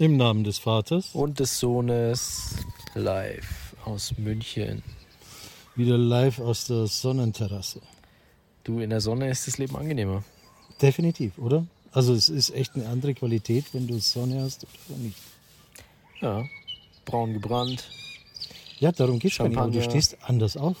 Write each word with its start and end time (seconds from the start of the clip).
Im 0.00 0.16
Namen 0.16 0.44
des 0.44 0.56
Vaters. 0.58 1.10
und 1.12 1.40
des 1.40 1.60
Sohnes 1.60 2.56
live 2.94 3.76
aus 3.84 4.16
München. 4.16 4.82
Wieder 5.76 5.98
live 5.98 6.38
aus 6.38 6.66
der 6.68 6.86
Sonnenterrasse. 6.86 7.82
Du, 8.64 8.80
in 8.80 8.88
der 8.88 9.02
Sonne 9.02 9.28
ist 9.28 9.46
das 9.46 9.58
Leben 9.58 9.76
angenehmer. 9.76 10.24
Definitiv, 10.80 11.36
oder? 11.36 11.66
Also 11.92 12.14
es 12.14 12.30
ist 12.30 12.48
echt 12.48 12.76
eine 12.76 12.88
andere 12.88 13.12
Qualität, 13.12 13.66
wenn 13.74 13.86
du 13.86 13.98
Sonne 13.98 14.40
hast 14.40 14.66
oder 14.88 14.98
nicht. 15.00 15.18
Ja, 16.22 16.46
braun 17.04 17.34
gebrannt. 17.34 17.90
Ja, 18.78 18.92
darum 18.92 19.18
geht 19.18 19.32
es 19.32 19.40
aber 19.40 19.68
Du 19.68 19.82
stehst 19.82 20.16
anders 20.22 20.56
auf, 20.56 20.78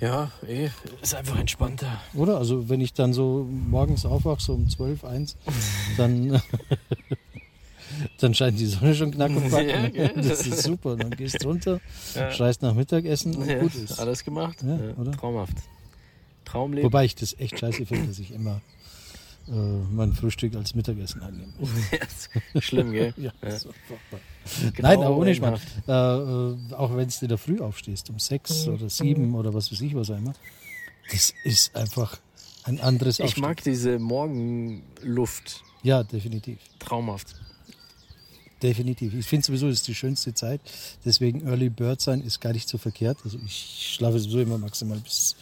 Ja, 0.00 0.30
eh, 0.46 0.68
ist 1.02 1.14
einfach 1.14 1.38
entspannter. 1.38 2.00
oder? 2.14 2.36
Also 2.38 2.68
wenn 2.68 2.80
ich 2.82 2.92
dann 2.92 3.12
so 3.14 3.46
morgens 3.50 4.04
aufwache, 4.04 4.42
so 4.42 4.52
um 4.54 4.68
12, 4.68 5.04
1, 5.04 5.36
dann, 5.96 6.40
dann 8.20 8.34
scheint 8.34 8.58
die 8.60 8.66
Sonne 8.66 8.94
schon 8.94 9.10
knack 9.12 9.30
und 9.30 9.50
back. 9.50 9.94
Ja? 9.94 10.08
Das 10.16 10.46
ist 10.46 10.62
super. 10.64 10.96
Dann 10.96 11.10
gehst 11.10 11.44
runter, 11.46 11.80
Ja. 12.14 12.30
schreist 12.30 12.60
nach 12.62 12.74
Mittagessen 12.74 13.36
und 13.36 13.48
Ja, 13.48 13.58
gut 13.60 13.74
ist. 13.74 13.98
alles 13.98 14.22
gemacht. 14.24 14.58
Ja, 14.62 14.78
oder? 15.00 15.12
Traumhaft. 15.12 15.56
Traumleben. 16.44 16.84
Wobei 16.84 17.04
ich 17.06 17.14
das 17.14 17.34
echt 17.38 17.58
scheiße 17.58 17.86
finde, 17.86 18.08
dass 18.08 18.18
ich 18.18 18.32
immer 18.32 18.60
äh, 19.48 19.52
mein 19.52 20.12
Frühstück 20.12 20.54
als 20.56 20.74
Mittagessen 20.74 21.22
annehme. 21.22 21.52
Schlimm, 22.60 22.92
gell? 22.92 23.14
Ja, 23.18 23.32
Ja. 23.42 23.50
furchtbar. 23.50 24.20
Nein, 24.78 24.98
aber 25.02 25.16
ohne. 25.16 25.34
Grauenhaft. 25.38 25.66
Äh, 25.86 25.92
äh, 25.92 26.74
auch 26.74 26.96
wenn 26.96 27.08
du 27.08 27.14
in 27.22 27.28
der 27.28 27.38
Früh 27.38 27.60
aufstehst, 27.60 28.10
um 28.10 28.18
sechs 28.18 28.66
oder 28.68 28.88
sieben 28.88 29.34
oder 29.34 29.52
was 29.54 29.70
weiß 29.72 29.80
ich 29.80 29.94
was 29.94 30.08
immer, 30.08 30.32
das 31.12 31.32
ist 31.44 31.74
einfach 31.76 32.18
ein 32.64 32.80
anderes 32.80 33.18
Ich 33.20 33.24
Aufstehen. 33.26 33.42
mag 33.42 33.62
diese 33.62 33.98
Morgenluft. 33.98 35.62
Ja, 35.82 36.02
definitiv. 36.02 36.58
Traumhaft. 36.80 37.34
Definitiv. 38.62 39.12
Ich 39.14 39.26
finde 39.26 39.46
sowieso, 39.46 39.68
das 39.68 39.76
ist 39.80 39.88
die 39.88 39.94
schönste 39.94 40.32
Zeit. 40.32 40.60
Deswegen 41.04 41.46
Early 41.46 41.68
Bird 41.68 42.00
sein 42.00 42.22
ist 42.22 42.40
gar 42.40 42.52
nicht 42.54 42.68
so 42.68 42.78
verkehrt. 42.78 43.18
Also 43.22 43.38
ich 43.44 43.94
schlafe 43.96 44.18
sowieso 44.18 44.40
immer 44.40 44.56
maximal 44.58 44.98
bis 44.98 45.36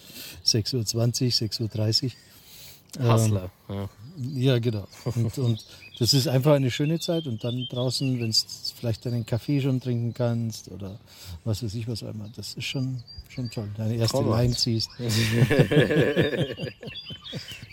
6.20 0.44 0.74
Uhr, 0.74 0.82
6.30 1.68 2.04
Uhr. 2.06 2.10
Ähm, 2.98 3.12
Hustler. 3.12 3.50
ja. 3.68 3.88
Ja, 4.36 4.58
genau. 4.60 4.86
Und, 5.06 5.38
und 5.38 5.64
das 5.98 6.14
ist 6.14 6.28
einfach 6.28 6.52
eine 6.52 6.70
schöne 6.70 7.00
Zeit. 7.00 7.26
Und 7.26 7.42
dann 7.42 7.66
draußen, 7.68 8.20
wenn 8.20 8.30
du 8.30 8.36
vielleicht 8.76 9.04
deinen 9.06 9.26
Kaffee 9.26 9.60
schon 9.60 9.80
trinken 9.80 10.14
kannst 10.14 10.70
oder 10.70 11.00
was 11.44 11.64
weiß 11.64 11.74
ich 11.74 11.88
was 11.88 12.04
auch 12.04 12.10
immer, 12.10 12.28
das 12.36 12.54
ist 12.54 12.64
schon, 12.64 13.02
schon 13.28 13.50
toll. 13.50 13.68
Deine 13.76 13.96
erste 13.96 14.18
Traumhaft. 14.18 14.42
Line 14.42 14.54
ziehst. 14.54 14.88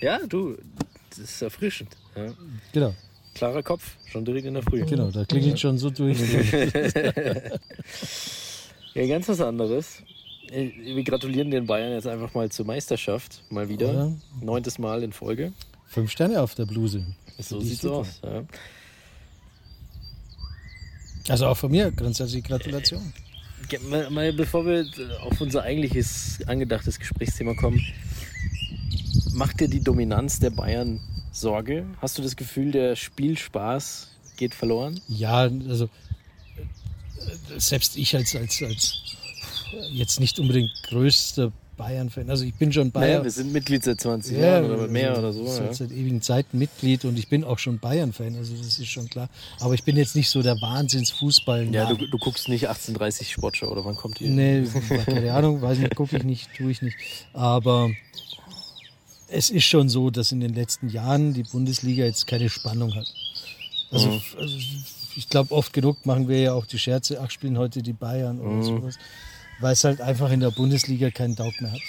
Ja, 0.02 0.20
du, 0.28 0.58
das 1.12 1.20
ist 1.20 1.42
erfrischend. 1.44 1.96
Ja. 2.16 2.34
Genau, 2.74 2.96
Klarer 3.36 3.62
Kopf, 3.62 3.98
schon 4.08 4.26
direkt 4.26 4.48
in 4.48 4.56
der 4.56 4.64
Früh. 4.64 4.84
genau. 4.84 5.12
Da 5.12 5.26
klingelt 5.26 5.60
schon 5.60 5.78
so 5.78 5.90
durch. 5.92 6.18
Ja, 8.94 9.08
ganz 9.08 9.30
was 9.30 9.40
anderes. 9.40 10.02
Äh, 10.50 10.72
Wir 10.96 11.04
gratulieren 11.04 11.52
den 11.52 11.66
Bayern 11.68 11.92
jetzt 11.94 12.08
einfach 12.08 12.34
mal 12.34 12.50
zur 12.50 12.66
Meisterschaft. 12.66 13.44
Mal 13.50 13.70
wieder. 13.70 13.94
Ja. 13.94 14.12
Neuntes 14.42 14.80
Mal 14.80 15.04
in 15.04 15.12
Folge. 15.14 15.54
Fünf 15.88 16.12
Sterne 16.12 16.42
auf 16.42 16.56
der 16.56 16.66
Bluse. 16.66 17.06
So 17.40 17.60
ich 17.60 17.70
sieht's 17.70 17.86
aus. 17.86 18.22
Ja. 18.24 18.44
Also 21.30 21.48
auch 21.48 21.58
von 21.58 21.72
mir 21.72 21.92
ganz 21.92 22.20
herzliche 22.20 22.48
Gratulation. 22.48 23.14
Ge- 23.70 23.80
Mal, 23.80 24.10
mal 24.10 24.34
bevor 24.34 24.66
wir 24.66 24.86
auf 25.22 25.40
unser 25.40 25.64
eigentliches 25.64 26.40
angedachtes 26.48 26.98
Gesprächsthema 27.00 27.54
kommen, 27.54 27.80
macht 29.34 29.60
dir 29.60 29.68
die 29.68 29.82
Dominanz 29.82 30.40
der 30.40 30.50
Bayern 30.50 31.00
Sorge? 31.32 31.86
Hast 32.02 32.18
du 32.18 32.22
das 32.22 32.36
Gefühl, 32.36 32.72
der 32.72 32.96
Spielspaß 32.96 34.10
geht 34.38 34.56
verloren? 34.56 35.00
Ja, 35.08 35.42
also 35.70 35.86
äh, 35.86 37.60
selbst 37.60 37.98
ich 37.98 38.16
als, 38.16 38.36
als, 38.36 38.62
als 38.64 39.18
jetzt 39.92 40.20
nicht 40.20 40.40
unbedingt 40.40 40.72
größter 40.84 41.52
Bayern-Fan, 41.78 42.30
also 42.30 42.44
ich 42.44 42.54
bin 42.54 42.72
schon 42.72 42.92
Naja, 42.94 43.08
Bayern. 43.08 43.24
wir 43.24 43.32
sind 43.32 43.52
Mitglied 43.54 43.84
seit 43.84 44.00
20 44.00 44.38
Jahren 44.38 44.70
oder 44.70 44.88
mehr 44.88 45.18
oder 45.18 45.34
so. 45.34 45.48
Seit, 45.48 45.66
Ja. 45.68 45.74
seit 45.74 45.92
ewigen 45.92 46.22
Zeiten 46.22 46.60
Mitglied 46.60 47.06
und 47.06 47.18
ich 47.18 47.28
bin 47.28 47.44
auch 47.44 47.58
schon 47.58 47.80
Bayern-Fan, 47.80 48.36
also 48.36 48.54
das 48.56 48.78
ist 48.78 48.88
schon 48.88 49.10
klar. 49.10 49.30
Aber 49.60 49.74
ich 49.74 49.84
bin 49.84 49.98
jetzt 49.98 50.16
nicht 50.16 50.30
so 50.30 50.44
der 50.44 50.62
Wahnsinns-Fußball. 50.62 51.74
Ja, 51.74 51.92
du, 51.92 51.96
du 52.08 52.18
guckst 52.20 52.50
nicht 52.50 52.68
1830 52.68 53.32
Sportschau 53.32 53.68
oder 53.72 53.84
wann 53.84 53.96
kommt 53.96 54.20
die? 54.20 54.30
Nee, 54.30 54.64
keine 55.06 55.34
Ahnung, 55.34 55.62
weiß 55.62 55.80
nicht, 55.80 55.96
gucke 55.96 56.18
ich 56.18 56.24
nicht, 56.24 56.50
tue 56.56 56.70
ich 56.70 56.84
nicht. 56.84 56.98
Aber 57.34 57.90
es 59.28 59.50
ist 59.50 59.64
schon 59.66 59.90
so, 59.90 60.12
dass 60.12 60.32
in 60.32 60.40
den 60.40 60.54
letzten 60.54 60.90
Jahren 60.90 61.34
die 61.34 61.44
Bundesliga 61.44 62.06
jetzt 62.06 62.28
keine 62.28 62.50
Spannung 62.50 62.94
hat. 62.94 63.12
Also, 63.92 64.08
Mhm. 64.10 64.22
also 64.38 64.56
ich 65.16 65.30
glaube, 65.30 65.54
oft 65.54 65.74
genug 65.74 66.06
machen 66.06 66.28
wir 66.28 66.40
ja 66.40 66.54
auch 66.54 66.66
die 66.66 66.78
Scherze, 66.80 67.20
ach, 67.22 67.32
spielen 67.32 67.58
heute 67.58 67.82
die 67.82 67.94
Bayern 67.94 68.40
oder 68.40 68.50
Mhm. 68.58 68.64
sowas. 68.64 68.96
Weil 69.62 69.74
es 69.74 69.84
halt 69.84 70.02
einfach 70.02 70.32
in 70.32 70.40
der 70.40 70.52
Bundesliga 70.52 71.10
keinen 71.12 71.36
Taug 71.36 71.54
mehr 71.62 71.72
hat. 71.72 71.82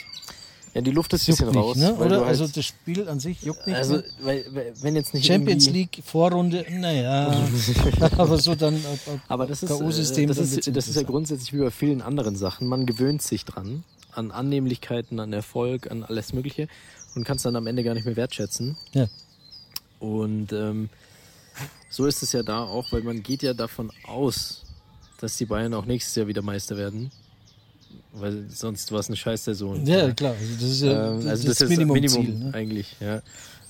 Ja, 0.74 0.80
die 0.80 0.90
Luft 0.90 1.12
ist 1.12 1.28
ein 1.28 1.32
bisschen 1.32 1.48
nicht, 1.48 1.56
raus. 1.56 1.76
ne? 1.76 1.94
Oder? 1.94 2.08
du 2.08 2.16
halt- 2.16 2.28
also 2.28 2.46
das 2.46 2.64
Spiel 2.64 3.06
an 3.06 3.20
sich 3.20 3.42
juckt 3.42 3.66
nicht. 3.66 3.76
also 3.76 3.96
ne? 3.96 4.04
weil, 4.22 4.70
wenn 4.80 4.96
jetzt 4.96 5.12
nicht 5.12 5.26
Champions 5.26 5.68
League 5.68 6.02
Vorrunde, 6.02 6.64
naja, 6.70 7.46
aber 8.16 8.38
so 8.38 8.54
dann 8.54 8.76
ab, 8.76 8.98
ab, 9.06 9.20
Aber 9.28 9.46
das 9.46 9.62
ist, 9.62 9.70
äh, 9.70 10.26
das, 10.26 10.38
ist, 10.38 10.74
das 10.74 10.88
ist 10.88 10.96
ja 10.96 11.02
grundsätzlich 11.02 11.52
wie 11.52 11.58
bei 11.58 11.70
vielen 11.70 12.00
anderen 12.00 12.36
Sachen. 12.36 12.68
Man 12.68 12.86
gewöhnt 12.86 13.20
sich 13.20 13.44
dran 13.44 13.84
an 14.12 14.30
Annehmlichkeiten, 14.30 15.20
an 15.20 15.32
Erfolg, 15.32 15.90
an 15.90 16.04
alles 16.04 16.32
Mögliche 16.32 16.68
und 17.14 17.24
kann 17.24 17.36
es 17.36 17.42
dann 17.42 17.56
am 17.56 17.66
Ende 17.66 17.84
gar 17.84 17.94
nicht 17.94 18.06
mehr 18.06 18.16
wertschätzen. 18.16 18.76
Ja. 18.92 19.08
Und 20.00 20.52
ähm, 20.52 20.88
so 21.90 22.06
ist 22.06 22.22
es 22.22 22.32
ja 22.32 22.42
da 22.42 22.64
auch, 22.64 22.90
weil 22.92 23.02
man 23.02 23.22
geht 23.22 23.42
ja 23.42 23.52
davon 23.52 23.92
aus, 24.04 24.62
dass 25.20 25.36
die 25.36 25.44
Bayern 25.44 25.74
auch 25.74 25.84
nächstes 25.84 26.14
Jahr 26.14 26.26
wieder 26.26 26.42
Meister 26.42 26.78
werden. 26.78 27.10
Weil 28.14 28.44
sonst 28.50 28.92
war 28.92 29.00
es 29.00 29.08
eine 29.08 29.16
Scheißsaison. 29.16 29.86
Ja, 29.86 30.12
klar, 30.12 30.34
also 30.38 30.54
das 30.54 30.70
ist 30.70 30.82
ja 30.82 31.12
Ähm, 31.12 31.20
das, 31.20 31.26
also 31.28 31.48
das, 31.48 31.58
das, 31.58 31.62
ist 31.62 31.68
Minimumziel. 31.70 32.20
Minimum 32.24 32.38
ne? 32.50 32.54
eigentlich, 32.54 32.96
ja. 33.00 33.22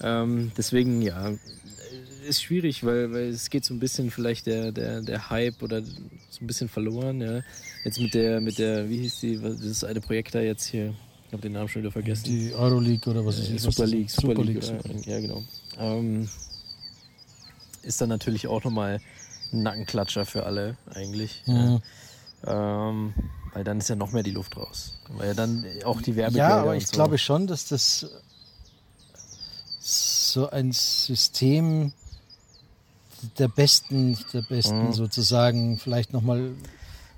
Ähm, 0.03 0.51
deswegen, 0.57 1.01
ja, 1.01 1.33
ist 2.29 2.43
schwierig, 2.43 2.85
weil, 2.85 3.13
weil 3.13 3.29
es 3.29 3.51
geht 3.51 3.65
so 3.65 3.73
ein 3.73 3.79
bisschen 3.79 4.11
vielleicht 4.11 4.47
der, 4.47 4.73
der, 4.73 5.01
der 5.03 5.31
Hype 5.31 5.63
oder 5.63 5.83
so 5.85 5.91
ein 6.41 6.47
bisschen 6.49 6.69
verloren, 6.69 7.21
ja. 7.21 7.41
Jetzt 7.85 8.01
mit 8.01 8.15
der, 8.15 8.41
mit 8.41 8.59
der, 8.59 8.89
wie 8.89 8.99
hieß 8.99 9.21
die, 9.21 9.43
was- 9.43 9.59
das 9.59 9.67
ist 9.67 9.85
eine 9.85 10.01
Projekt 10.01 10.35
da 10.35 10.41
jetzt 10.41 10.65
hier, 10.67 10.93
ich 11.29 11.33
habe 11.33 11.43
den 11.43 11.53
Namen 11.53 11.69
schon 11.69 11.83
wieder 11.83 11.93
vergessen. 11.93 12.25
Die 12.25 12.53
Euroleague 12.53 13.09
oder 13.11 13.25
was 13.25 13.39
ist 13.39 13.49
Äh, 13.49 13.53
das? 13.55 13.63
Super 13.63 13.87
League, 13.87 14.11
Super, 14.11 14.29
Super 14.35 14.43
League, 14.45 14.63
League. 14.63 14.85
oder? 14.85 15.09
ja 15.09 15.21
genau. 15.21 15.43
Ähm, 15.79 16.29
ist 17.83 18.01
dann 18.01 18.09
natürlich 18.09 18.47
auch 18.49 18.63
nochmal 18.65 19.01
ein 19.53 19.63
Nackenklatscher 19.63 20.25
für 20.27 20.45
alle 20.47 20.77
eigentlich. 20.95 21.43
Ja. 21.47 21.81
Ja. 22.45 22.89
Ähm, 22.91 23.15
weil 23.55 23.65
dann 23.65 23.79
ist 23.79 23.89
ja 23.89 23.97
noch 23.97 24.13
mehr 24.13 24.23
die 24.23 24.31
Luft 24.31 24.57
raus. 24.57 24.95
Weil 25.11 25.29
ja 25.29 25.35
dann 25.35 25.65
auch 25.85 26.01
die 26.01 26.17
Werbegelder 26.17 26.49
Ja, 26.49 26.61
aber 26.63 26.77
ich 26.77 26.87
so. 26.87 26.93
glaube 26.93 27.19
schon, 27.19 27.47
dass 27.47 27.67
das 27.67 28.07
so 29.81 30.49
ein 30.51 30.73
System 30.73 31.93
der 33.39 33.49
Besten, 33.49 34.19
der 34.33 34.43
Besten 34.43 34.87
Mhm. 34.89 34.93
sozusagen 34.93 35.79
vielleicht 35.79 36.12
nochmal 36.12 36.53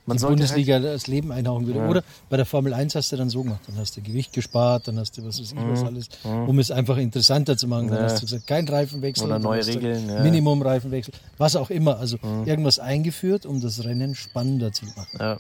Man 0.06 0.18
die 0.18 0.24
Bundesliga 0.24 0.80
das 0.80 1.06
Leben 1.06 1.32
einhauchen 1.32 1.66
würde. 1.66 1.78
Ja. 1.78 1.88
Oder 1.88 2.04
bei 2.28 2.36
der 2.36 2.44
Formel 2.44 2.74
1 2.74 2.94
hast 2.94 3.10
du 3.12 3.16
dann 3.16 3.30
so 3.30 3.42
gemacht, 3.42 3.60
dann 3.66 3.78
hast 3.78 3.96
du 3.96 4.02
Gewicht 4.02 4.34
gespart, 4.34 4.86
dann 4.86 4.98
hast 4.98 5.16
du 5.16 5.24
was 5.24 5.40
weiß 5.40 5.52
ich 5.52 5.56
was 5.58 5.82
alles, 5.82 6.08
um 6.24 6.58
es 6.58 6.70
einfach 6.70 6.98
interessanter 6.98 7.56
zu 7.56 7.68
machen. 7.68 7.86
Dann 7.88 7.96
Mhm. 7.96 8.04
Ja. 8.04 8.10
hast 8.12 8.16
du 8.20 8.26
gesagt, 8.26 8.46
kein 8.46 8.68
Reifenwechsel. 8.68 9.24
Oder 9.26 9.38
neue 9.38 9.64
Regeln, 9.66 10.06
ja. 10.08 10.16
Mhm. 10.18 10.22
Minimum-Reifenwechsel, 10.24 11.14
was 11.38 11.56
auch 11.56 11.70
immer. 11.70 11.98
Also 11.98 12.18
irgendwas 12.44 12.78
eingeführt, 12.78 13.46
um 13.46 13.62
das 13.62 13.82
Rennen 13.84 14.14
spannender 14.14 14.72
zu 14.72 14.84
machen. 14.94 15.38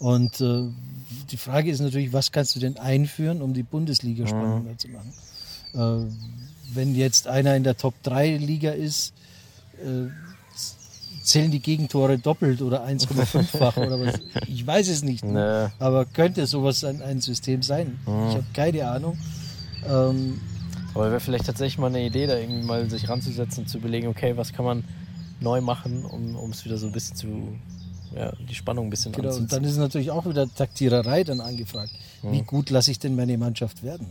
Und 0.00 0.40
äh, 0.40 0.64
die 1.30 1.36
Frage 1.36 1.70
ist 1.70 1.80
natürlich, 1.80 2.12
was 2.12 2.32
kannst 2.32 2.56
du 2.56 2.60
denn 2.60 2.76
einführen, 2.78 3.40
um 3.42 3.54
die 3.54 3.62
Bundesliga 3.62 4.24
Mhm. 4.24 4.28
spannender 4.28 4.78
zu 4.78 4.88
machen? 4.88 5.12
Äh, 5.74 6.74
wenn 6.74 6.94
jetzt 6.96 7.28
einer 7.28 7.54
in 7.54 7.62
der 7.64 7.76
Top 7.76 7.94
3 8.02 8.36
Liga 8.36 8.70
ist, 8.72 9.12
äh, 9.84 10.08
zählen 11.22 11.50
die 11.50 11.60
Gegentore 11.60 12.18
doppelt 12.18 12.62
oder 12.62 12.84
1,5-fach 12.84 13.76
oder 13.76 14.00
was? 14.00 14.20
Ich 14.48 14.66
weiß 14.66 14.88
es 14.88 15.02
nicht. 15.02 15.22
Ne? 15.24 15.70
Nee. 15.78 15.84
Aber 15.84 16.04
könnte 16.06 16.46
sowas 16.46 16.82
ein, 16.82 17.02
ein 17.02 17.20
System 17.20 17.62
sein? 17.62 17.98
Mhm. 18.06 18.28
Ich 18.28 18.34
habe 18.36 18.44
keine 18.54 18.88
Ahnung. 18.88 19.18
Ähm, 19.86 20.40
Aber 20.94 21.10
wäre 21.10 21.20
vielleicht 21.20 21.46
tatsächlich 21.46 21.78
mal 21.78 21.86
eine 21.88 22.04
Idee, 22.04 22.26
da 22.26 22.36
irgendwie 22.38 22.62
mal 22.64 22.88
sich 22.90 23.08
ranzusetzen 23.08 23.64
und 23.64 23.68
zu 23.68 23.78
überlegen, 23.78 24.08
okay, 24.08 24.36
was 24.36 24.52
kann 24.52 24.64
man 24.64 24.84
neu 25.40 25.60
machen, 25.60 26.04
um 26.04 26.50
es 26.50 26.64
wieder 26.64 26.76
so 26.78 26.86
ein 26.86 26.92
bisschen 26.92 27.16
zu, 27.16 27.28
ja, 28.14 28.32
die 28.48 28.54
Spannung 28.54 28.86
ein 28.86 28.90
bisschen 28.90 29.12
genau. 29.12 29.34
Und 29.34 29.52
dann 29.52 29.64
ist 29.64 29.76
natürlich 29.76 30.10
auch 30.10 30.26
wieder 30.26 30.52
Taktiererei 30.52 31.24
dann 31.24 31.40
angefragt. 31.40 31.92
Wie 32.22 32.42
gut 32.42 32.70
lasse 32.70 32.90
ich 32.90 32.98
denn 32.98 33.16
meine 33.16 33.38
Mannschaft 33.38 33.82
werden? 33.82 34.06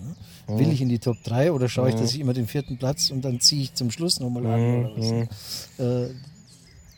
Ne? 0.48 0.60
Will 0.60 0.72
ich 0.72 0.82
in 0.82 0.90
die 0.90 1.00
Top 1.00 1.18
3 1.24 1.52
oder 1.52 1.70
schaue 1.70 1.90
ich, 1.90 1.96
dass 1.96 2.14
ich 2.14 2.20
immer 2.20 2.34
den 2.34 2.48
vierten 2.48 2.78
Platz 2.78 3.12
und 3.12 3.24
dann 3.24 3.40
ziehe 3.40 3.62
ich 3.62 3.74
zum 3.76 3.92
Schluss 3.92 4.20
nochmal 4.20 4.46
an? 4.48 4.86
Oder 4.86 4.98
was? 4.98 5.80
Äh, 5.80 6.14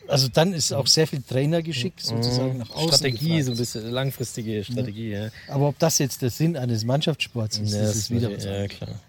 also 0.08 0.28
dann 0.28 0.52
ist 0.52 0.72
auch 0.72 0.86
sehr 0.86 1.06
viel 1.06 1.22
Trainergeschick 1.22 1.94
sozusagen 1.98 2.58
nach 2.58 2.70
außen. 2.70 2.88
Strategie, 2.88 3.28
gefragt. 3.28 3.44
so 3.44 3.52
ein 3.52 3.56
bisschen 3.58 3.90
langfristige 3.90 4.64
Strategie, 4.64 5.10
ja. 5.10 5.28
Aber 5.48 5.68
ob 5.68 5.78
das 5.78 5.98
jetzt 5.98 6.22
der 6.22 6.30
Sinn 6.30 6.56
eines 6.56 6.84
Mannschaftssports 6.84 7.58
ist, 7.58 7.72
Ja, 7.72 7.82
das 7.82 7.96
ist 7.96 8.10
wieder 8.10 8.34
was 8.34 8.44
Ja, 8.44 8.66
klar. 8.68 9.00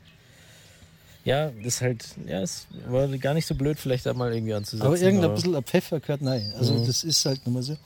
Ja, 1.26 1.52
das 1.52 1.76
ist 1.76 1.82
halt, 1.82 2.06
ja, 2.28 2.42
es 2.42 2.68
war 2.88 3.08
gar 3.18 3.34
nicht 3.34 3.46
so 3.46 3.56
blöd, 3.56 3.80
vielleicht 3.80 4.06
da 4.06 4.14
mal 4.14 4.34
irgendwie 4.34 4.54
anzusetzen. 4.54 4.86
Aber 4.86 5.00
irgendein 5.00 5.34
bisschen 5.34 5.56
ein 5.56 5.64
Pfeffer 5.64 6.02
gehört 6.02 6.22
nein. 6.22 6.54
Also 6.58 6.74
mhm. 6.74 6.86
das 6.86 7.04
ist 7.04 7.26
halt 7.26 7.46
nun 7.46 7.56
mal 7.56 7.64
so. 7.64 7.78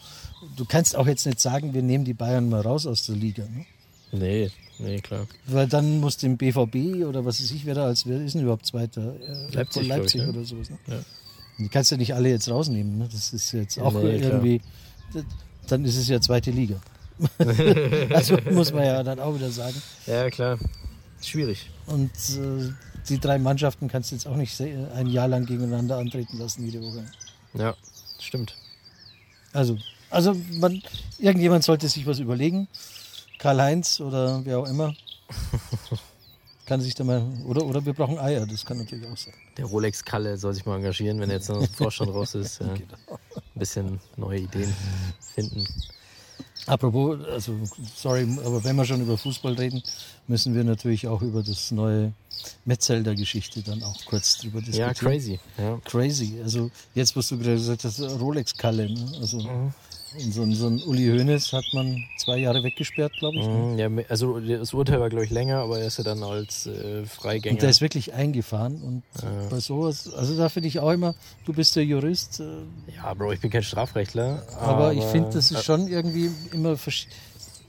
Du 0.55 0.65
kannst 0.65 0.95
auch 0.95 1.05
jetzt 1.05 1.25
nicht 1.25 1.39
sagen, 1.39 1.73
wir 1.73 1.83
nehmen 1.83 2.03
die 2.03 2.15
Bayern 2.15 2.49
mal 2.49 2.61
raus 2.61 2.87
aus 2.87 3.05
der 3.05 3.15
Liga. 3.15 3.43
Ne? 3.43 3.65
Nee, 4.11 4.49
nee, 4.79 4.99
klar. 5.01 5.27
Weil 5.45 5.67
dann 5.67 5.99
muss 5.99 6.17
dem 6.17 6.37
BVB 6.37 7.05
oder 7.05 7.25
was 7.25 7.41
weiß 7.41 7.51
ich, 7.51 7.65
wer 7.65 7.75
da 7.75 7.85
als 7.85 8.07
wer 8.07 8.23
ist 8.23 8.33
denn 8.33 8.41
überhaupt 8.41 8.65
Zweiter? 8.65 9.15
Äh, 9.19 9.55
Leipzig, 9.55 9.87
Leipzig 9.87 10.21
ich, 10.21 10.27
oder 10.27 10.43
sowas. 10.43 10.69
Ne? 10.71 10.77
Ja. 10.87 10.99
Die 11.59 11.69
kannst 11.69 11.91
du 11.91 11.97
nicht 11.97 12.15
alle 12.15 12.29
jetzt 12.29 12.49
rausnehmen. 12.49 12.97
Ne? 12.97 13.09
Das 13.11 13.33
ist 13.33 13.51
jetzt 13.51 13.79
auch 13.79 13.93
nee, 13.93 14.17
irgendwie, 14.17 14.61
klar. 15.11 15.23
dann 15.67 15.85
ist 15.85 15.97
es 15.97 16.07
ja 16.07 16.19
zweite 16.21 16.49
Liga. 16.49 16.79
also 18.13 18.37
muss 18.51 18.71
man 18.71 18.85
ja 18.85 19.03
dann 19.03 19.19
auch 19.19 19.35
wieder 19.35 19.51
sagen. 19.51 19.75
Ja, 20.05 20.29
klar. 20.29 20.57
Schwierig. 21.21 21.69
Und 21.87 22.11
äh, 22.11 22.69
die 23.09 23.19
drei 23.19 23.37
Mannschaften 23.37 23.87
kannst 23.87 24.11
du 24.11 24.15
jetzt 24.15 24.27
auch 24.27 24.35
nicht 24.35 24.59
ein 24.61 25.07
Jahr 25.07 25.27
lang 25.27 25.45
gegeneinander 25.45 25.97
antreten 25.97 26.37
lassen 26.37 26.65
jede 26.65 26.81
Woche. 26.81 27.05
Ja, 27.53 27.75
stimmt. 28.19 28.55
Also, 29.53 29.77
also 30.09 30.35
man, 30.59 30.81
irgendjemand 31.17 31.63
sollte 31.63 31.87
sich 31.87 32.05
was 32.05 32.19
überlegen. 32.19 32.67
Karl-Heinz 33.39 33.99
oder 33.99 34.43
wer 34.45 34.59
auch 34.59 34.67
immer. 34.67 34.93
kann 36.67 36.81
sich 36.81 36.93
da 36.93 37.03
mal. 37.03 37.23
Oder, 37.45 37.65
oder 37.65 37.85
wir 37.85 37.93
brauchen 37.93 38.19
Eier, 38.19 38.45
das 38.45 38.65
kann 38.65 38.77
natürlich 38.77 39.07
auch 39.07 39.17
sein. 39.17 39.33
Der 39.57 39.65
Rolex-Kalle 39.65 40.37
soll 40.37 40.53
sich 40.53 40.65
mal 40.65 40.75
engagieren, 40.75 41.19
wenn 41.19 41.29
er 41.29 41.37
jetzt 41.37 41.49
noch 41.49 41.61
im 41.61 41.67
Vorstand 41.67 42.11
raus 42.13 42.35
ist. 42.35 42.59
Ja. 42.67 42.73
Genau. 42.73 43.19
Ein 43.35 43.59
bisschen 43.59 43.99
neue 44.17 44.39
Ideen 44.39 44.73
finden. 45.33 45.65
Apropos, 46.67 47.17
also 47.25 47.55
sorry, 47.95 48.27
aber 48.45 48.63
wenn 48.63 48.75
wir 48.75 48.85
schon 48.85 49.01
über 49.01 49.17
Fußball 49.17 49.53
reden, 49.53 49.81
müssen 50.27 50.53
wir 50.53 50.65
natürlich 50.65 51.07
auch 51.07 51.21
über 51.21 51.41
das 51.41 51.71
neue 51.71 52.11
Metzelder-Geschichte 52.65 53.61
dann 53.61 53.81
auch 53.83 54.05
kurz 54.05 54.37
drüber 54.37 54.59
diskutieren. 54.59 54.89
Ja, 54.89 54.93
crazy. 54.93 55.39
Ja. 55.57 55.79
Crazy. 55.85 56.39
Also 56.43 56.69
jetzt, 56.93 57.15
was 57.15 57.29
du 57.29 57.37
gerade 57.37 57.55
gesagt 57.55 57.85
hast, 57.85 58.01
Rolex-Kalle. 58.01 58.89
Ne? 58.89 59.11
Also 59.19 59.39
mhm. 59.39 59.73
Und 60.15 60.33
so, 60.33 60.45
so 60.51 60.67
ein 60.67 60.81
Uli 60.83 61.07
Hoeneß 61.07 61.53
hat 61.53 61.65
man 61.73 62.03
zwei 62.17 62.37
Jahre 62.37 62.63
weggesperrt, 62.63 63.13
glaube 63.19 63.37
ich. 63.37 63.45
Ne? 63.45 63.53
Mhm, 63.53 63.99
ja, 63.99 64.05
also 64.09 64.39
das 64.39 64.73
Urteil 64.73 64.99
war, 64.99 65.09
glaube 65.09 65.25
ich, 65.25 65.31
länger, 65.31 65.59
aber 65.59 65.79
er 65.79 65.87
ist 65.87 65.97
ja 65.97 66.03
dann 66.03 66.23
als 66.23 66.65
äh, 66.65 67.05
Freigänger. 67.05 67.53
Und 67.53 67.61
der 67.61 67.69
ist 67.69 67.81
wirklich 67.81 68.13
eingefahren. 68.13 68.81
Und 68.81 69.03
ja. 69.21 69.29
bei 69.49 69.59
sowas, 69.59 70.13
also 70.13 70.37
da 70.37 70.49
finde 70.49 70.69
ich 70.69 70.79
auch 70.79 70.91
immer, 70.91 71.13
du 71.45 71.53
bist 71.53 71.75
der 71.75 71.83
Jurist. 71.83 72.39
Äh, 72.39 72.45
ja, 72.95 73.13
Bro, 73.13 73.33
ich 73.33 73.41
bin 73.41 73.51
kein 73.51 73.63
Strafrechtler. 73.63 74.43
Aber, 74.59 74.67
aber 74.67 74.93
ich 74.93 75.03
finde, 75.03 75.29
das 75.31 75.51
ist 75.51 75.63
schon 75.63 75.87
irgendwie 75.87 76.31
immer 76.53 76.77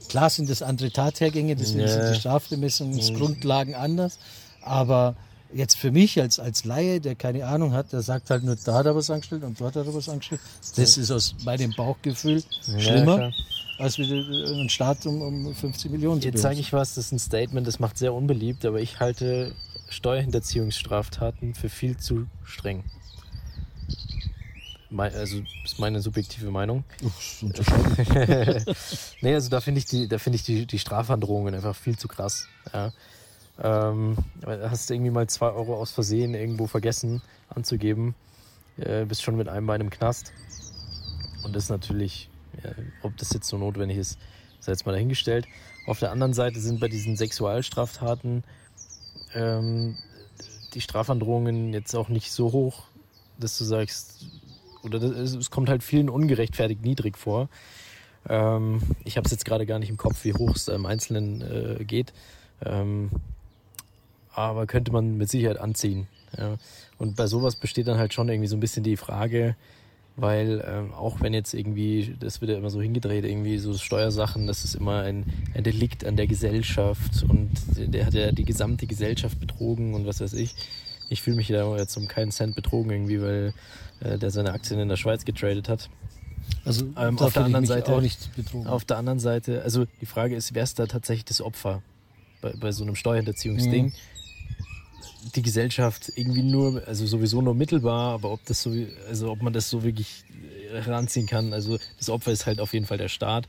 Klar 0.09 0.31
sind 0.31 0.49
das 0.49 0.63
andere 0.63 0.89
Tathergänge, 0.89 1.55
deswegen 1.55 1.81
ja. 1.81 1.87
sind 1.87 2.15
die 2.15 2.19
Strafbemessungsgrundlagen 2.19 3.75
anders. 3.75 4.17
Aber 4.61 5.15
jetzt 5.53 5.77
für 5.77 5.91
mich 5.91 6.19
als, 6.19 6.39
als 6.39 6.65
Laie, 6.65 6.99
der 6.99 7.15
keine 7.15 7.45
Ahnung 7.45 7.73
hat, 7.73 7.91
der 7.93 8.01
sagt 8.01 8.29
halt 8.29 8.43
nur, 8.43 8.55
da 8.55 8.73
hat 8.73 8.85
er 8.85 8.95
was 8.95 9.09
angestellt 9.09 9.43
und 9.43 9.59
dort 9.59 9.75
hat 9.75 9.85
er 9.85 9.93
was 9.93 10.09
angestellt. 10.09 10.41
Das 10.75 10.97
ist 10.97 11.11
aus 11.11 11.35
meinem 11.43 11.73
Bauchgefühl 11.75 12.43
schlimmer. 12.77 13.19
Ja, 13.19 13.31
als 13.79 13.97
wieder 13.97 14.15
einen 14.15 14.69
Staat 14.69 15.05
um, 15.05 15.21
um 15.21 15.55
50 15.55 15.91
Millionen 15.91 16.21
zu 16.21 16.27
Jetzt 16.27 16.41
sage 16.41 16.59
ich 16.59 16.73
was, 16.73 16.95
das 16.95 17.05
ist 17.05 17.11
ein 17.13 17.19
Statement, 17.19 17.65
das 17.65 17.79
macht 17.79 17.97
sehr 17.97 18.13
unbeliebt, 18.13 18.65
aber 18.65 18.81
ich 18.81 18.99
halte 18.99 19.55
Steuerhinterziehungsstraftaten 19.89 21.55
für 21.55 21.69
viel 21.69 21.97
zu 21.97 22.27
streng. 22.43 22.83
Also 24.97 25.39
das 25.39 25.71
ist 25.71 25.79
meine 25.79 26.01
subjektive 26.01 26.49
Meinung. 26.49 26.83
nee, 29.21 29.35
also 29.35 29.49
da 29.49 29.61
finde 29.61 29.79
ich 29.79 29.85
die, 29.85 30.07
da 30.07 30.17
finde 30.17 30.37
ich 30.37 30.43
die, 30.43 30.65
die 30.65 30.79
Strafandrohungen 30.79 31.53
einfach 31.53 31.75
viel 31.75 31.97
zu 31.97 32.07
krass. 32.07 32.47
Ja. 32.73 32.91
Ähm, 33.61 34.17
hast 34.45 34.89
du 34.89 34.93
irgendwie 34.93 35.11
mal 35.11 35.27
zwei 35.27 35.49
Euro 35.49 35.75
aus 35.75 35.91
Versehen 35.91 36.33
irgendwo 36.33 36.67
vergessen 36.67 37.21
anzugeben, 37.49 38.15
äh, 38.77 39.05
bist 39.05 39.21
schon 39.21 39.35
mit 39.35 39.49
einem 39.49 39.67
Bein 39.67 39.81
im 39.81 39.89
Knast. 39.89 40.31
Und 41.43 41.55
das 41.55 41.69
natürlich, 41.69 42.29
ja, 42.63 42.71
ob 43.03 43.17
das 43.17 43.33
jetzt 43.33 43.47
so 43.47 43.57
notwendig 43.57 43.97
ist, 43.97 44.17
sei 44.59 44.71
jetzt 44.71 44.85
mal 44.85 44.91
dahingestellt. 44.91 45.45
Auf 45.87 45.99
der 45.99 46.11
anderen 46.11 46.33
Seite 46.33 46.59
sind 46.59 46.79
bei 46.79 46.87
diesen 46.87 47.17
Sexualstraftaten 47.17 48.43
ähm, 49.33 49.97
die 50.73 50.81
Strafandrohungen 50.81 51.73
jetzt 51.73 51.95
auch 51.95 52.09
nicht 52.09 52.31
so 52.31 52.51
hoch, 52.51 52.83
dass 53.39 53.57
du 53.57 53.63
sagst, 53.63 54.27
oder 54.83 54.99
das, 54.99 55.33
es 55.33 55.51
kommt 55.51 55.69
halt 55.69 55.83
vielen 55.83 56.09
ungerechtfertigt 56.09 56.83
niedrig 56.83 57.17
vor. 57.17 57.49
Ähm, 58.27 58.81
ich 59.03 59.17
habe 59.17 59.25
es 59.25 59.31
jetzt 59.31 59.45
gerade 59.45 59.65
gar 59.65 59.79
nicht 59.79 59.89
im 59.89 59.97
Kopf, 59.97 60.23
wie 60.23 60.33
hoch 60.33 60.55
es 60.55 60.67
im 60.67 60.85
Einzelnen 60.85 61.41
äh, 61.41 61.83
geht. 61.83 62.13
Ähm, 62.63 63.09
aber 64.47 64.65
könnte 64.67 64.91
man 64.91 65.17
mit 65.17 65.29
Sicherheit 65.29 65.59
anziehen. 65.59 66.07
Ja. 66.37 66.57
Und 66.97 67.15
bei 67.15 67.27
sowas 67.27 67.55
besteht 67.55 67.87
dann 67.87 67.97
halt 67.97 68.13
schon 68.13 68.29
irgendwie 68.29 68.47
so 68.47 68.55
ein 68.55 68.59
bisschen 68.59 68.83
die 68.83 68.97
Frage, 68.97 69.55
weil 70.15 70.63
ähm, 70.67 70.93
auch 70.93 71.21
wenn 71.21 71.33
jetzt 71.33 71.53
irgendwie, 71.53 72.15
das 72.19 72.41
wird 72.41 72.51
ja 72.51 72.57
immer 72.57 72.69
so 72.69 72.81
hingedreht, 72.81 73.25
irgendwie 73.25 73.57
so 73.57 73.73
Steuersachen, 73.73 74.47
das 74.47 74.63
ist 74.63 74.75
immer 74.75 75.01
ein, 75.01 75.25
ein 75.53 75.63
Delikt 75.63 76.05
an 76.05 76.17
der 76.17 76.27
Gesellschaft 76.27 77.23
und 77.23 77.51
der 77.77 78.05
hat 78.05 78.13
ja 78.13 78.31
die 78.31 78.45
gesamte 78.45 78.85
Gesellschaft 78.85 79.39
betrogen 79.39 79.93
und 79.93 80.05
was 80.05 80.19
weiß 80.19 80.33
ich. 80.33 80.55
Ich 81.09 81.21
fühle 81.21 81.37
mich 81.37 81.47
da 81.47 81.75
jetzt 81.77 81.95
um 81.97 82.07
keinen 82.07 82.31
Cent 82.31 82.55
betrogen 82.55 82.91
irgendwie, 82.91 83.21
weil 83.21 83.53
äh, 84.01 84.17
der 84.17 84.29
seine 84.29 84.51
Aktien 84.51 84.79
in 84.79 84.89
der 84.89 84.97
Schweiz 84.97 85.25
getradet 85.25 85.69
hat. 85.69 85.89
Also 86.65 86.85
ähm, 86.97 87.17
auf 87.17 87.33
der 87.33 87.45
anderen 87.45 87.65
Seite 87.65 87.93
auch 87.93 88.01
nicht 88.01 88.35
betrogen. 88.35 88.67
Auf 88.67 88.85
der 88.85 88.97
anderen 88.97 89.19
Seite, 89.19 89.63
also 89.63 89.85
die 90.01 90.05
Frage 90.05 90.35
ist, 90.35 90.53
wer 90.53 90.63
ist 90.63 90.77
da 90.79 90.85
tatsächlich 90.85 91.25
das 91.25 91.41
Opfer 91.41 91.81
bei, 92.41 92.53
bei 92.59 92.71
so 92.71 92.83
einem 92.83 92.95
Steuerhinterziehungsding? 92.95 93.87
Mhm 93.87 93.93
die 95.35 95.41
Gesellschaft 95.41 96.11
irgendwie 96.15 96.43
nur, 96.43 96.87
also 96.87 97.05
sowieso 97.05 97.41
nur 97.41 97.55
mittelbar, 97.55 98.13
aber 98.13 98.31
ob 98.31 98.45
das 98.45 98.61
so, 98.61 98.73
also 99.07 99.31
ob 99.31 99.41
man 99.41 99.53
das 99.53 99.69
so 99.69 99.83
wirklich 99.83 100.23
heranziehen 100.71 101.27
kann, 101.27 101.53
also 101.53 101.77
das 101.97 102.09
Opfer 102.09 102.31
ist 102.31 102.45
halt 102.45 102.59
auf 102.59 102.73
jeden 102.73 102.85
Fall 102.85 102.97
der 102.97 103.09
Staat 103.09 103.47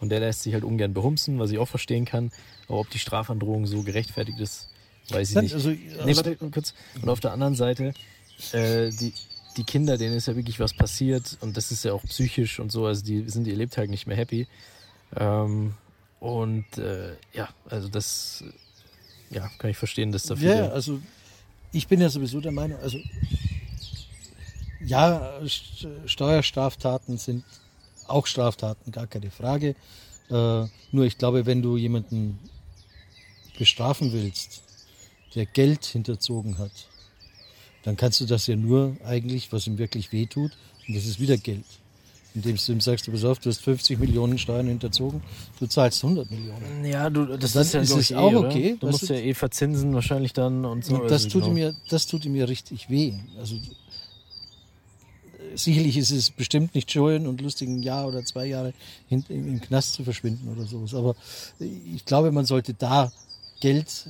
und 0.00 0.08
der 0.08 0.20
lässt 0.20 0.42
sich 0.42 0.54
halt 0.54 0.64
ungern 0.64 0.94
behumsen, 0.94 1.38
was 1.38 1.50
ich 1.50 1.58
auch 1.58 1.68
verstehen 1.68 2.04
kann. 2.04 2.32
Aber 2.66 2.80
ob 2.80 2.90
die 2.90 2.98
Strafandrohung 2.98 3.66
so 3.66 3.82
gerechtfertigt 3.82 4.40
ist, 4.40 4.68
weiß 5.10 5.30
ich 5.30 5.36
nicht. 5.36 5.54
Also, 5.54 5.70
also 5.70 6.04
nee, 6.04 6.16
warte 6.16 6.36
kurz. 6.36 6.74
Und 7.00 7.08
auf 7.08 7.20
der 7.20 7.32
anderen 7.32 7.54
Seite, 7.54 7.94
äh, 8.52 8.90
die, 8.90 9.12
die 9.56 9.64
Kinder, 9.64 9.98
denen 9.98 10.16
ist 10.16 10.26
ja 10.26 10.34
wirklich 10.34 10.58
was 10.58 10.74
passiert 10.74 11.38
und 11.40 11.56
das 11.56 11.70
ist 11.70 11.84
ja 11.84 11.92
auch 11.92 12.02
psychisch 12.04 12.58
und 12.58 12.72
so, 12.72 12.86
also 12.86 13.04
die 13.04 13.28
sind 13.28 13.46
ihr 13.46 13.54
Lebtag 13.54 13.90
nicht 13.90 14.06
mehr 14.06 14.16
happy. 14.16 14.48
Ähm, 15.16 15.74
und 16.18 16.78
äh, 16.78 17.12
ja, 17.32 17.48
also 17.68 17.88
das 17.88 18.44
ja, 19.32 19.50
kann 19.58 19.70
ich 19.70 19.76
verstehen, 19.76 20.12
dass 20.12 20.24
da 20.24 20.36
viele. 20.36 20.56
Ja, 20.56 20.68
also 20.68 21.00
ich 21.72 21.88
bin 21.88 22.00
ja 22.00 22.08
sowieso 22.08 22.40
der 22.40 22.52
Meinung, 22.52 22.78
also 22.80 22.98
ja, 24.84 25.40
Steuerstraftaten 26.06 27.16
sind 27.18 27.44
auch 28.08 28.26
Straftaten, 28.26 28.92
gar 28.92 29.06
keine 29.06 29.30
Frage. 29.30 29.74
Äh, 30.28 30.66
nur 30.90 31.04
ich 31.04 31.18
glaube, 31.18 31.46
wenn 31.46 31.62
du 31.62 31.76
jemanden 31.76 32.38
bestrafen 33.58 34.12
willst, 34.12 34.62
der 35.34 35.46
Geld 35.46 35.84
hinterzogen 35.84 36.58
hat, 36.58 36.72
dann 37.84 37.96
kannst 37.96 38.20
du 38.20 38.26
das 38.26 38.46
ja 38.46 38.56
nur 38.56 38.96
eigentlich, 39.04 39.52
was 39.52 39.66
ihm 39.66 39.78
wirklich 39.78 40.12
wehtut, 40.12 40.52
und 40.86 40.94
das 40.96 41.06
ist 41.06 41.20
wieder 41.20 41.36
Geld 41.36 41.64
indem 42.34 42.56
du 42.56 42.72
ihm 42.72 42.80
sagst, 42.80 43.06
du 43.06 43.12
pass 43.12 43.24
auf, 43.24 43.38
du 43.38 43.50
hast 43.50 43.60
50 43.62 43.98
Millionen 43.98 44.38
Steuern 44.38 44.66
hinterzogen, 44.66 45.22
du 45.60 45.66
zahlst 45.66 46.02
100 46.02 46.30
Millionen. 46.30 46.84
Ja, 46.84 47.10
du, 47.10 47.36
das 47.36 47.54
ist 47.54 47.74
ja 47.74 47.80
ist 47.80 47.90
es 47.90 48.10
eh, 48.10 48.16
auch 48.16 48.32
okay. 48.32 48.76
Du 48.80 48.86
musst 48.86 49.08
ja 49.08 49.16
eh 49.16 49.34
verzinsen 49.34 49.94
wahrscheinlich 49.94 50.32
dann 50.32 50.64
und 50.64 50.84
so. 50.84 51.02
Und 51.02 51.10
das, 51.10 51.28
tut 51.28 51.42
genau. 51.42 51.54
mir, 51.54 51.74
das 51.88 52.06
tut 52.06 52.24
mir 52.24 52.48
richtig 52.48 52.88
weh. 52.88 53.14
Also 53.38 53.56
sicherlich 55.54 55.96
ist 55.96 56.10
es 56.10 56.30
bestimmt 56.30 56.74
nicht 56.74 56.90
schön 56.90 57.26
und 57.26 57.40
lustig, 57.40 57.68
ein 57.68 57.82
Jahr 57.82 58.06
oder 58.06 58.24
zwei 58.24 58.46
Jahre 58.46 58.72
in, 59.08 59.24
im 59.28 59.60
Knast 59.60 59.94
zu 59.94 60.04
verschwinden 60.04 60.48
oder 60.48 60.66
sowas. 60.66 60.94
Aber 60.94 61.14
ich 61.58 62.04
glaube, 62.04 62.32
man 62.32 62.46
sollte 62.46 62.74
da 62.74 63.12
Geld, 63.60 64.08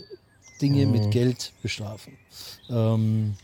Dinge 0.61 0.87
mhm. 0.87 0.93
mit 0.93 1.11
Geld 1.11 1.53
bestrafen. 1.63 2.15
Ähm, 2.71 3.35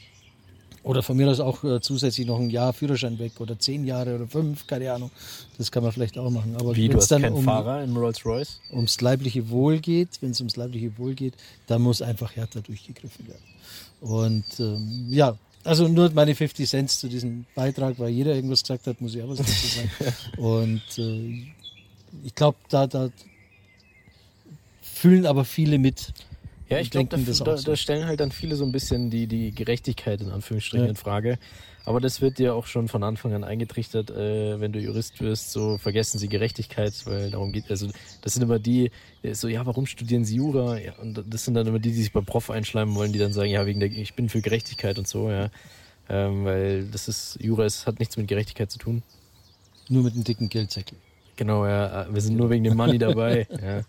oder 0.88 1.02
von 1.02 1.18
mir 1.18 1.28
aus 1.28 1.38
auch 1.38 1.62
äh, 1.64 1.82
zusätzlich 1.82 2.26
noch 2.26 2.40
ein 2.40 2.48
Jahr 2.48 2.72
Führerschein 2.72 3.18
weg 3.18 3.32
oder 3.40 3.58
zehn 3.58 3.84
Jahre 3.84 4.14
oder 4.14 4.26
fünf, 4.26 4.66
keine 4.66 4.90
Ahnung. 4.90 5.10
Das 5.58 5.70
kann 5.70 5.82
man 5.82 5.92
vielleicht 5.92 6.16
auch 6.16 6.30
machen. 6.30 6.56
Aber 6.58 6.74
Wie, 6.74 6.88
du 6.88 6.96
hast 6.96 7.10
dann 7.10 7.26
um, 7.26 7.44
Fahrer 7.44 7.84
in 7.84 7.94
Rolls 7.94 8.24
Royce? 8.24 8.58
ums 8.72 8.98
leibliche 9.02 9.50
Wohl 9.50 9.80
geht, 9.80 10.08
wenn 10.22 10.30
es 10.30 10.40
ums 10.40 10.56
leibliche 10.56 10.96
Wohl 10.96 11.14
geht, 11.14 11.34
dann 11.66 11.82
muss 11.82 12.00
einfach 12.00 12.34
härter 12.34 12.62
durchgegriffen 12.62 13.28
werden. 13.28 13.42
Und 14.00 14.44
ähm, 14.60 15.08
ja, 15.10 15.36
also 15.62 15.88
nur 15.88 16.10
meine 16.14 16.34
50 16.34 16.66
Cent 16.66 16.90
zu 16.90 17.06
diesem 17.08 17.44
Beitrag, 17.54 17.98
weil 17.98 18.08
jeder 18.08 18.34
irgendwas 18.34 18.62
gesagt 18.62 18.86
hat, 18.86 18.98
muss 19.02 19.14
ich 19.14 19.22
auch 19.22 19.28
was 19.28 19.38
dazu 19.38 19.66
sagen. 19.66 19.90
Und 20.38 20.82
äh, 20.96 21.52
ich 22.24 22.34
glaube, 22.34 22.56
da, 22.70 22.86
da 22.86 23.10
fühlen 24.80 25.26
aber 25.26 25.44
viele 25.44 25.78
mit. 25.78 26.14
Ja, 26.68 26.78
ich 26.80 26.90
glaube, 26.90 27.08
da, 27.08 27.16
da, 27.16 27.54
da, 27.54 27.76
stellen 27.76 28.06
halt 28.06 28.20
dann 28.20 28.30
viele 28.30 28.54
so 28.54 28.64
ein 28.64 28.72
bisschen 28.72 29.08
die, 29.08 29.26
die 29.26 29.52
Gerechtigkeit 29.52 30.20
in 30.20 30.30
Anführungsstrichen 30.30 30.84
ja. 30.84 30.90
in 30.90 30.96
Frage. 30.96 31.38
Aber 31.86 32.00
das 32.00 32.20
wird 32.20 32.38
dir 32.38 32.54
auch 32.54 32.66
schon 32.66 32.86
von 32.88 33.02
Anfang 33.02 33.32
an 33.32 33.44
eingetrichtert, 33.44 34.10
äh, 34.10 34.60
wenn 34.60 34.72
du 34.72 34.78
Jurist 34.78 35.22
wirst, 35.22 35.52
so 35.52 35.78
vergessen 35.78 36.18
sie 36.18 36.28
Gerechtigkeit, 36.28 36.92
weil 37.06 37.30
darum 37.30 37.50
geht, 37.50 37.70
also 37.70 37.88
das 38.20 38.34
sind 38.34 38.42
immer 38.42 38.58
die, 38.58 38.90
so, 39.32 39.48
ja, 39.48 39.64
warum 39.64 39.86
studieren 39.86 40.26
sie 40.26 40.36
Jura? 40.36 40.78
Ja, 40.78 40.92
und 41.00 41.24
das 41.26 41.46
sind 41.46 41.54
dann 41.54 41.66
immer 41.66 41.78
die, 41.78 41.92
die 41.92 42.02
sich 42.02 42.12
beim 42.12 42.26
Prof 42.26 42.50
einschleimen 42.50 42.94
wollen, 42.94 43.14
die 43.14 43.18
dann 43.18 43.32
sagen, 43.32 43.50
ja, 43.50 43.64
wegen 43.64 43.80
der, 43.80 43.90
ich 43.90 44.12
bin 44.12 44.28
für 44.28 44.42
Gerechtigkeit 44.42 44.98
und 44.98 45.08
so, 45.08 45.30
ja. 45.30 45.48
Ähm, 46.10 46.44
weil 46.44 46.84
das 46.88 47.08
ist, 47.08 47.38
Jura 47.40 47.64
ist, 47.64 47.86
hat 47.86 47.98
nichts 48.00 48.18
mit 48.18 48.28
Gerechtigkeit 48.28 48.70
zu 48.70 48.78
tun. 48.78 49.02
Nur 49.88 50.02
mit 50.02 50.12
einem 50.12 50.24
dicken 50.24 50.50
Geldsäckel. 50.50 50.98
Genau, 51.36 51.66
ja, 51.66 52.06
wir 52.12 52.20
sind 52.20 52.36
nur 52.36 52.50
wegen 52.50 52.64
dem 52.64 52.76
Money 52.76 52.98
dabei. 52.98 53.46
ja. 53.62 53.80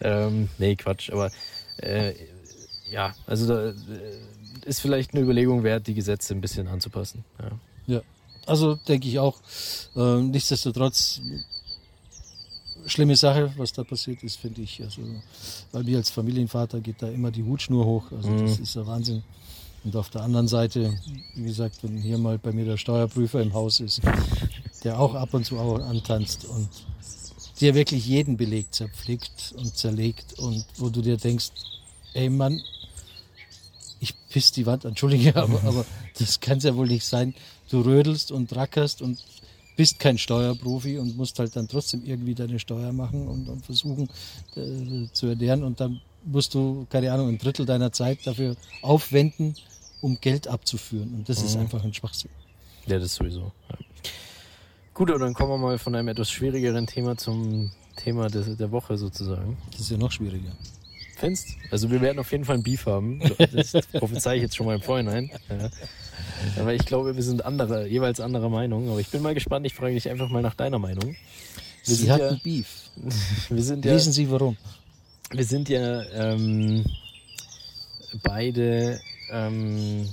ähm, 0.00 0.48
nee, 0.56 0.76
Quatsch, 0.76 1.10
aber 1.10 1.30
äh, 1.78 2.14
ja, 2.90 3.14
also 3.26 3.46
da 3.46 3.68
äh, 3.68 3.74
ist 4.64 4.80
vielleicht 4.80 5.14
eine 5.14 5.22
Überlegung 5.22 5.62
wert, 5.62 5.86
die 5.86 5.94
Gesetze 5.94 6.34
ein 6.34 6.40
bisschen 6.40 6.68
anzupassen. 6.68 7.24
Ja, 7.40 7.94
ja. 7.94 8.02
also 8.46 8.74
denke 8.74 9.08
ich 9.08 9.18
auch. 9.18 9.40
Äh, 9.96 10.22
nichtsdestotrotz, 10.22 11.20
schlimme 12.86 13.16
Sache, 13.16 13.52
was 13.56 13.72
da 13.72 13.84
passiert 13.84 14.22
ist, 14.22 14.36
finde 14.36 14.62
ich. 14.62 14.82
Also 14.82 15.02
bei 15.72 15.82
mir 15.82 15.98
als 15.98 16.10
Familienvater 16.10 16.80
geht 16.80 17.02
da 17.02 17.08
immer 17.08 17.30
die 17.30 17.44
Hutschnur 17.44 17.84
hoch. 17.84 18.12
Also 18.12 18.30
mhm. 18.30 18.46
das 18.46 18.58
ist 18.58 18.76
der 18.76 18.86
Wahnsinn. 18.86 19.22
Und 19.84 19.94
auf 19.96 20.10
der 20.10 20.22
anderen 20.22 20.48
Seite, 20.48 20.98
wie 21.34 21.44
gesagt, 21.44 21.82
wenn 21.82 21.96
hier 21.96 22.18
mal 22.18 22.38
bei 22.38 22.52
mir 22.52 22.64
der 22.64 22.76
Steuerprüfer 22.76 23.40
im 23.40 23.54
Haus 23.54 23.80
ist, 23.80 24.00
der 24.84 24.98
auch 24.98 25.14
ab 25.14 25.32
und 25.32 25.44
zu 25.44 25.58
auch 25.58 25.80
antanzt 25.80 26.44
und 26.46 26.68
dir 27.60 27.74
wirklich 27.74 28.06
jeden 28.06 28.36
Beleg 28.36 28.72
zerpflückt 28.72 29.54
und 29.56 29.76
zerlegt 29.76 30.38
und 30.38 30.64
wo 30.76 30.88
du 30.88 31.02
dir 31.02 31.16
denkst, 31.16 31.50
ey 32.14 32.30
Mann, 32.30 32.62
ich 34.00 34.14
piss 34.30 34.52
die 34.52 34.66
Wand, 34.66 34.84
entschuldige, 34.84 35.36
aber, 35.42 35.62
aber 35.64 35.84
das 36.18 36.40
kann 36.40 36.58
es 36.58 36.64
ja 36.64 36.74
wohl 36.76 36.88
nicht 36.88 37.04
sein. 37.04 37.34
Du 37.70 37.80
rödelst 37.80 38.32
und 38.32 38.54
rackerst 38.54 39.02
und 39.02 39.18
bist 39.76 40.00
kein 40.00 40.18
Steuerprofi 40.18 40.98
und 40.98 41.16
musst 41.16 41.38
halt 41.38 41.54
dann 41.54 41.68
trotzdem 41.68 42.04
irgendwie 42.04 42.34
deine 42.34 42.58
Steuer 42.58 42.92
machen 42.92 43.28
und, 43.28 43.48
und 43.48 43.64
versuchen 43.64 44.08
äh, 44.56 45.06
zu 45.12 45.26
ernähren 45.26 45.62
und 45.62 45.78
dann 45.80 46.00
musst 46.24 46.54
du, 46.54 46.86
keine 46.90 47.12
Ahnung, 47.12 47.28
ein 47.28 47.38
Drittel 47.38 47.64
deiner 47.64 47.92
Zeit 47.92 48.26
dafür 48.26 48.56
aufwenden, 48.82 49.54
um 50.00 50.20
Geld 50.20 50.48
abzuführen. 50.48 51.14
Und 51.14 51.28
das 51.28 51.40
mhm. 51.40 51.46
ist 51.46 51.56
einfach 51.56 51.84
ein 51.84 51.94
Schwachsinn. 51.94 52.30
Ja, 52.86 52.98
das 52.98 53.14
sowieso. 53.14 53.52
Ja. 53.70 53.76
Gut, 54.98 55.10
aber 55.10 55.20
dann 55.20 55.32
kommen 55.32 55.52
wir 55.52 55.58
mal 55.58 55.78
von 55.78 55.94
einem 55.94 56.08
etwas 56.08 56.28
schwierigeren 56.28 56.88
Thema 56.88 57.16
zum 57.16 57.70
Thema 57.94 58.26
des, 58.28 58.56
der 58.56 58.72
Woche 58.72 58.98
sozusagen. 58.98 59.56
Das 59.70 59.82
ist 59.82 59.92
ja 59.92 59.96
noch 59.96 60.10
schwieriger. 60.10 60.50
Findest? 61.16 61.50
Also 61.70 61.88
wir 61.92 62.00
werden 62.00 62.18
auf 62.18 62.32
jeden 62.32 62.44
Fall 62.44 62.56
ein 62.56 62.64
Beef 62.64 62.84
haben. 62.86 63.20
Das 63.52 63.74
prophezei 63.92 64.34
ich 64.34 64.42
jetzt 64.42 64.56
schon 64.56 64.66
mal 64.66 64.74
im 64.74 64.82
Vorhinein. 64.82 65.30
Ja. 65.48 65.70
Aber 66.60 66.74
ich 66.74 66.84
glaube, 66.84 67.14
wir 67.14 67.22
sind 67.22 67.44
andere, 67.44 67.86
jeweils 67.86 68.18
anderer 68.18 68.48
Meinung. 68.48 68.90
Aber 68.90 68.98
ich 68.98 69.06
bin 69.06 69.22
mal 69.22 69.34
gespannt. 69.34 69.66
Ich 69.66 69.74
frage 69.74 69.94
dich 69.94 70.08
einfach 70.08 70.30
mal 70.30 70.42
nach 70.42 70.54
deiner 70.54 70.80
Meinung. 70.80 71.14
Wir 71.84 71.94
Sie 71.94 72.10
hatten 72.10 72.34
ja, 72.34 72.40
Beef. 72.42 72.90
Wir 73.50 73.62
sind 73.62 73.84
ja, 73.84 73.92
Lesen 73.92 74.12
Sie 74.12 74.28
warum? 74.28 74.56
Wir 75.30 75.44
sind 75.44 75.68
ja 75.68 76.02
ähm, 76.10 76.84
beide 78.24 79.00
ähm, 79.30 80.08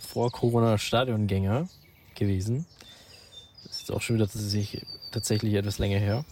vor 0.00 0.30
Corona 0.30 0.78
Stadiongänger 0.78 1.68
gewesen. 2.14 2.64
Ist 3.82 3.90
auch 3.90 4.00
schon 4.00 4.14
wieder 4.14 4.28
tatsächlich, 4.28 4.80
tatsächlich 5.10 5.54
etwas 5.54 5.78
länger 5.78 5.98
her. 5.98 6.24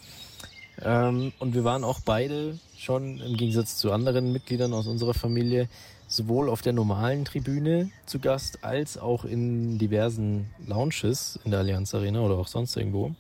Ähm, 0.83 1.33
und 1.41 1.55
wir 1.55 1.65
waren 1.65 1.83
auch 1.83 1.99
beide 2.01 2.59
schon 2.79 3.21
im 3.21 3.37
Gegensatz 3.37 3.77
zu 3.77 3.91
anderen 3.91 4.33
Mitgliedern 4.33 4.73
aus 4.73 4.87
unserer 4.87 5.15
Familie 5.15 5.69
sowohl 6.07 6.49
auf 6.49 6.63
der 6.63 6.73
normalen 6.73 7.25
Tribüne 7.25 7.91
zu 8.07 8.21
Gast 8.21 8.63
als 8.63 8.99
auch 8.99 9.25
in 9.25 9.79
diversen 9.79 10.51
Lounges 10.67 11.41
in 11.45 11.51
der 11.51 11.61
Allianz 11.61 11.93
Arena 11.93 12.21
oder 12.21 12.37
auch 12.37 12.47
sonst 12.47 12.77
irgendwo. 12.77 13.15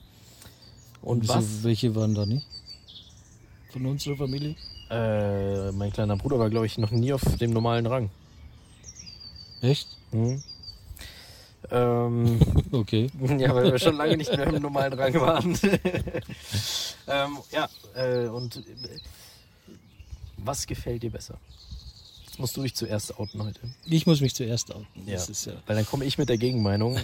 Und 1.02 1.22
Wieso, 1.22 1.34
was? 1.34 1.64
Welche 1.64 1.94
waren 1.96 2.14
da 2.14 2.24
nicht? 2.24 2.46
Von 3.72 3.86
unserer 3.86 4.16
Familie? 4.16 4.54
Äh, 4.90 5.72
mein 5.72 5.92
kleiner 5.92 6.16
Bruder 6.16 6.38
war, 6.38 6.50
glaube 6.50 6.66
ich, 6.66 6.78
noch 6.78 6.92
nie 6.92 7.12
auf 7.12 7.22
dem 7.40 7.52
normalen 7.52 7.86
Rang. 7.86 8.10
Echt? 9.60 9.88
Mhm. 10.12 10.42
Ähm, 11.70 12.40
okay. 12.72 13.10
Ja, 13.38 13.54
weil 13.54 13.70
wir 13.70 13.78
schon 13.78 13.96
lange 13.96 14.16
nicht 14.16 14.34
mehr 14.36 14.46
im 14.46 14.62
normalen 14.62 14.92
Rang 14.92 15.14
waren. 15.14 15.58
ähm, 17.08 17.38
ja, 17.50 17.68
äh, 17.94 18.26
und 18.26 18.56
äh, 18.56 18.60
was 20.36 20.66
gefällt 20.66 21.02
dir 21.02 21.10
besser? 21.10 21.38
Jetzt 22.26 22.38
musst 22.38 22.56
du 22.56 22.62
dich 22.62 22.74
zuerst 22.74 23.18
outen 23.18 23.42
heute. 23.42 23.60
Ich 23.86 24.06
muss 24.06 24.20
mich 24.20 24.34
zuerst 24.34 24.74
outen. 24.74 24.86
Ja, 25.06 25.16
ja 25.18 25.52
weil 25.66 25.76
dann 25.76 25.86
komme 25.86 26.04
ich 26.04 26.18
mit 26.18 26.28
der 26.28 26.38
Gegenmeinung. 26.38 26.98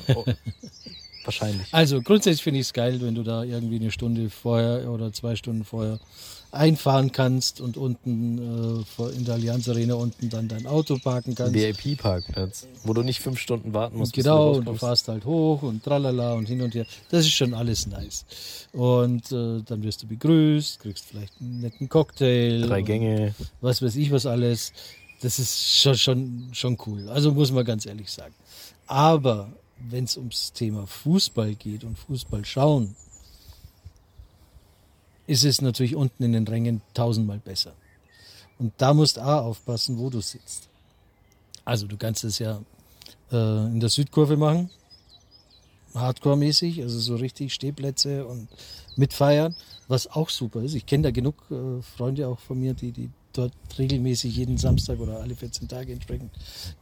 Wahrscheinlich. 1.27 1.67
Also 1.73 2.01
grundsätzlich 2.03 2.43
finde 2.43 2.61
ich 2.61 2.67
es 2.67 2.73
geil, 2.73 3.01
wenn 3.01 3.15
du 3.15 3.23
da 3.23 3.43
irgendwie 3.43 3.77
eine 3.77 3.91
Stunde 3.91 4.31
vorher 4.31 4.91
oder 4.91 5.13
zwei 5.13 5.37
Stunden 5.37 5.65
vorher 5.65 5.99
einfahren 6.53 7.13
kannst 7.13 7.61
und 7.61 7.77
unten 7.77 8.39
äh, 8.39 9.03
in 9.17 9.25
der 9.25 9.35
Allianz 9.35 9.69
Arena 9.69 9.95
unten 9.95 10.31
dann 10.31 10.49
dein 10.49 10.67
Auto 10.67 10.99
parken 10.99 11.35
kannst. 11.35 11.55
VIP-Parkplatz, 11.55 12.67
wo 12.85 12.93
du 12.93 13.03
nicht 13.03 13.21
fünf 13.21 13.39
Stunden 13.39 13.75
warten 13.75 13.99
musst. 13.99 14.13
Genau, 14.13 14.53
du 14.53 14.59
und 14.61 14.65
du 14.67 14.75
fährst 14.75 15.09
halt 15.09 15.25
hoch 15.25 15.63
und 15.63 15.83
tralala 15.85 16.35
und 16.35 16.47
hin 16.47 16.63
und 16.63 16.75
her. 16.75 16.87
Das 17.11 17.27
ist 17.27 17.33
schon 17.33 17.55
alles 17.55 17.87
nice. 17.87 18.25
Und 18.73 19.31
äh, 19.33 19.63
dann 19.65 19.83
wirst 19.83 20.03
du 20.03 20.07
begrüßt, 20.07 20.81
kriegst 20.81 21.07
vielleicht 21.07 21.35
einen 21.41 21.61
netten 21.61 21.89
Cocktail. 21.89 22.63
Drei 22.63 22.83
Gänge. 22.83 23.35
Was 23.61 23.83
weiß 23.83 23.97
ich 23.97 24.11
was 24.11 24.27
alles. 24.27 24.73
Das 25.23 25.39
ist 25.39 25.81
schon, 25.81 25.97
schon, 25.97 26.49
schon 26.53 26.79
cool. 26.87 27.09
Also 27.09 27.33
muss 27.33 27.51
man 27.51 27.65
ganz 27.65 27.87
ehrlich 27.87 28.11
sagen. 28.11 28.35
Aber 28.87 29.53
wenn 29.79 30.05
es 30.05 30.17
ums 30.17 30.53
Thema 30.53 30.87
Fußball 30.87 31.55
geht 31.55 31.85
und 31.85 31.99
Fußball 31.99 32.45
schauen, 32.45 32.97
ist 35.27 35.45
es 35.45 35.61
natürlich 35.61 35.97
unten 35.97 36.23
in 36.23 36.33
den 36.33 36.47
Rängen 36.47 36.83
tausendmal 36.95 37.39
besser. 37.39 37.75
Und 38.59 38.73
da 38.79 38.95
musst 38.95 39.19
auch 39.19 39.45
aufpassen, 39.45 39.99
wo 39.99 40.09
du 40.09 40.21
sitzt. 40.21 40.69
Also 41.65 41.87
du 41.87 41.97
kannst 41.97 42.25
es 42.25 42.39
ja 42.39 42.61
äh, 43.33 43.67
in 43.67 43.81
der 43.81 43.89
Südkurve 43.89 44.37
machen, 44.37 44.71
Hardcore-mäßig, 45.95 46.83
also 46.83 46.99
so 46.99 47.17
richtig 47.17 47.53
Stehplätze 47.53 48.25
und 48.27 48.49
mitfeiern, 48.97 49.55
was 49.89 50.07
auch 50.07 50.31
super 50.31 50.63
ist. 50.63 50.75
Ich 50.75 50.87
kenne 50.87 51.05
da 51.05 51.11
genug 51.11 51.35
äh, 51.51 51.83
Freunde 51.83 52.29
auch 52.29 52.39
von 52.39 52.61
mir, 52.61 52.75
die, 52.75 52.93
die 52.93 53.11
dort 53.39 53.53
regelmäßig 53.79 54.37
jeden 54.37 54.59
Samstag 54.59 55.01
oder 55.01 55.21
alle 55.21 55.35
14 55.35 55.69
Tage 55.69 55.93
entsprechend 55.93 56.31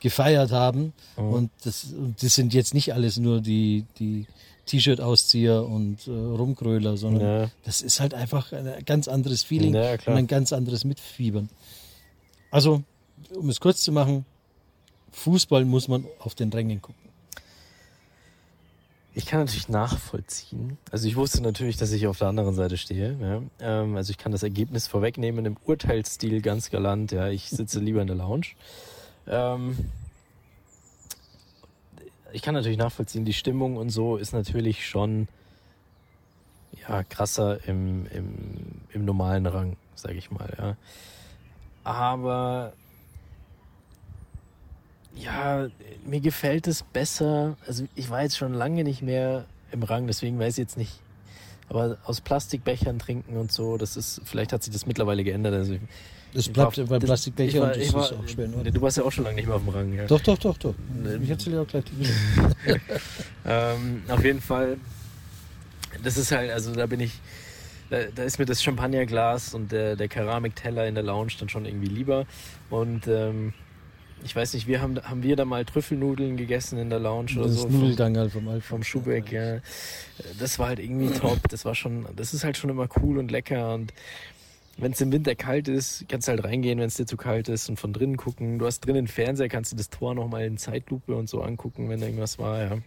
gefeiert 0.01 0.53
haben. 0.53 0.93
Oh. 1.17 1.23
Und, 1.23 1.51
das, 1.65 1.85
und 1.85 2.23
das 2.23 2.35
sind 2.35 2.55
jetzt 2.55 2.75
nicht 2.75 2.95
alles 2.95 3.17
nur 3.19 3.41
die, 3.41 3.85
die 3.99 4.27
T-Shirt-Auszieher 4.67 5.65
und 5.65 6.07
äh, 6.07 6.11
Rumkröler, 6.11 6.97
sondern 6.97 7.23
ja. 7.43 7.51
das 7.65 7.83
ist 7.83 8.01
halt 8.01 8.15
einfach 8.15 8.53
ein 8.53 8.85
ganz 8.85 9.09
anderes 9.09 9.43
Feeling 9.43 9.75
ja, 9.75 9.93
und 9.93 10.09
ein 10.09 10.27
ganz 10.27 10.53
anderes 10.53 10.85
Mitfiebern. 10.85 11.51
Also, 12.51 12.83
um 13.35 13.49
es 13.49 13.61
kurz 13.61 13.83
zu 13.83 13.93
machen, 13.93 14.25
Fußball 15.13 15.65
muss 15.65 15.89
man 15.89 16.07
auf 16.19 16.35
den 16.35 16.53
Rängen 16.53 16.81
gucken. 16.81 17.05
Ich 19.17 19.27
kann 19.27 19.41
natürlich 19.41 19.69
nachvollziehen. 19.69 20.77
Also 20.91 21.07
ich 21.07 21.15
wusste 21.15 21.41
natürlich, 21.41 21.77
dass 21.77 21.93
ich 21.93 22.09
auf 22.09 22.19
der 22.19 22.29
anderen 22.29 22.55
Seite 22.55 22.77
stehe. 22.77 23.17
Ja. 23.21 23.43
Ähm, 23.61 23.97
also 23.97 24.11
ich 24.11 24.19
kann 24.19 24.33
das 24.33 24.43
Ergebnis 24.43 24.89
vorwegnehmen 24.89 25.47
im 25.47 25.57
Urteilsstil 25.65 26.43
ganz 26.43 26.69
galant. 26.69 27.13
Ja, 27.13 27.29
ich 27.29 27.49
sitze 27.49 27.79
lieber 27.79 28.01
in 28.01 28.09
der 28.09 28.17
Lounge. 28.17 28.49
Ähm, 29.29 29.93
ich 32.33 32.43
kann 32.43 32.55
natürlich 32.55 32.77
nachvollziehen, 32.77 33.25
die 33.25 33.33
Stimmung 33.33 33.77
und 33.77 33.91
so 33.91 34.17
ist 34.17 34.33
natürlich 34.33 34.85
schon 34.85 35.29
ja, 36.89 37.05
krasser 37.05 37.67
im, 37.69 38.07
im, 38.07 38.81
im 38.93 39.05
normalen 39.05 39.47
Rang, 39.47 39.77
sage 39.95 40.17
ich 40.17 40.33
mal. 40.33 40.53
Ja. 40.59 40.77
Aber 41.85 42.73
ja, 45.17 45.69
mir 46.05 46.21
gefällt 46.21 46.67
es 46.67 46.83
besser. 46.83 47.57
Also 47.67 47.85
ich 47.95 48.11
war 48.11 48.23
jetzt 48.23 48.37
schon 48.37 48.55
lange 48.55 48.85
nicht 48.85 49.03
mehr 49.03 49.45
im 49.73 49.83
Rang, 49.83 50.07
deswegen 50.07 50.39
weiß 50.39 50.55
ich 50.55 50.59
jetzt 50.59 50.77
nicht. 50.77 51.01
Aber 51.69 51.97
aus 52.05 52.21
Plastikbechern 52.21 52.99
trinken 52.99 53.37
und 53.37 53.51
so, 53.51 53.79
das 53.79 53.97
ist, 53.97 54.21
vielleicht 54.25 54.53
hat 54.53 54.63
sich 54.63 54.73
das 54.73 54.87
mittlerweile 54.87 55.25
geändert. 55.25 55.55
Also 55.55 55.77
das 56.35 56.49
bleibt 56.49 56.89
bei 56.89 56.99
Plastikbecher 56.99 57.61
war, 57.61 57.73
und 57.73 57.81
das 57.81 57.93
war, 57.93 58.05
ist 58.05 58.13
auch 58.13 58.29
schwer. 58.29 58.49
Ne? 58.49 58.71
Du 58.71 58.83
warst 58.83 58.97
ja 58.97 59.05
auch 59.05 59.13
schon 59.13 59.25
lange 59.25 59.37
nicht 59.37 59.47
mehr 59.47 59.57
auf 59.57 59.63
dem 59.63 59.71
Rang. 59.71 59.93
Ja. 59.95 60.07
Doch, 60.07 60.21
doch, 60.21 60.37
doch, 60.37 60.59
doch. 60.59 60.75
Ich 61.23 61.31
erzähle 61.31 61.61
auch 61.61 61.67
gleich 61.67 61.85
die 61.85 62.07
ähm, 63.47 64.03
Auf 64.09 64.25
jeden 64.25 64.41
Fall, 64.41 64.77
das 66.03 66.17
ist 66.17 66.33
halt, 66.33 66.51
also 66.51 66.75
da 66.75 66.87
bin 66.87 67.01
ich, 67.01 67.13
da, 67.89 67.99
da 68.15 68.25
ist 68.25 68.39
mir 68.39 68.47
das 68.47 68.63
Champagnerglas 68.63 69.55
und 69.55 69.71
der, 69.71 69.95
der 69.95 70.09
Keramikteller 70.09 70.87
in 70.87 70.95
der 70.95 71.05
Lounge 71.05 71.33
dann 71.39 71.49
schon 71.49 71.67
irgendwie 71.67 71.87
lieber. 71.87 72.27
Und 72.69 73.07
ähm, 73.07 73.55
ich 74.25 74.35
weiß 74.35 74.55
nicht, 74.55 74.67
wir 74.67 74.81
haben, 74.81 75.01
haben 75.03 75.23
wir 75.23 75.37
da 75.37 75.45
mal 75.45 75.65
Trüffelnudeln 75.65 76.37
gegessen 76.37 76.79
in 76.79 76.91
der 76.91 76.99
Lounge 76.99 77.33
oder 77.37 77.47
das 77.47 77.57
so. 77.57 77.69
Nudelgang 77.69 78.17
halt 78.17 78.33
vom 78.33 78.61
Vom 78.61 78.83
Schubeck, 78.83 79.31
ja. 79.31 79.59
Das 80.39 80.59
war 80.59 80.69
halt 80.69 80.79
irgendwie 80.79 81.11
top. 81.19 81.49
Das 81.49 81.65
war 81.65 81.75
schon, 81.75 82.07
das 82.17 82.35
ist 82.35 82.45
halt 82.45 82.57
schon 82.57 82.71
immer 82.71 82.89
cool 83.01 83.19
und 83.19 83.31
lecker 83.31 83.75
und 83.75 83.93
wenn 84.77 84.93
es 84.93 85.01
im 85.01 85.13
Winter 85.13 85.35
kalt 85.37 85.69
ist, 85.69 86.05
kannst 86.09 86.27
du 86.27 86.33
halt 86.33 86.43
reingehen, 86.43 86.81
wenn 86.81 86.89
es 86.89 86.97
dir 86.97 87.07
zu 87.07 87.17
kalt 87.17 87.49
ist 87.49 87.69
und 87.69 87.79
von 87.79 87.93
drinnen 87.93 88.17
gucken. 88.17 88.59
Du 88.59 88.67
hast 88.67 88.81
drinnen 88.81 89.07
Fernseher, 89.07 89.49
kannst 89.49 89.71
du 89.71 89.77
das 89.77 89.89
Tor 89.89 90.15
nochmal 90.15 90.45
in 90.47 90.59
Zeitlupe 90.59 91.15
und 91.15 91.29
so 91.29 91.43
angucken, 91.43 91.89
wenn 91.89 92.01
da 92.01 92.07
irgendwas 92.07 92.39
war, 92.39 92.61
ja. 92.61 92.79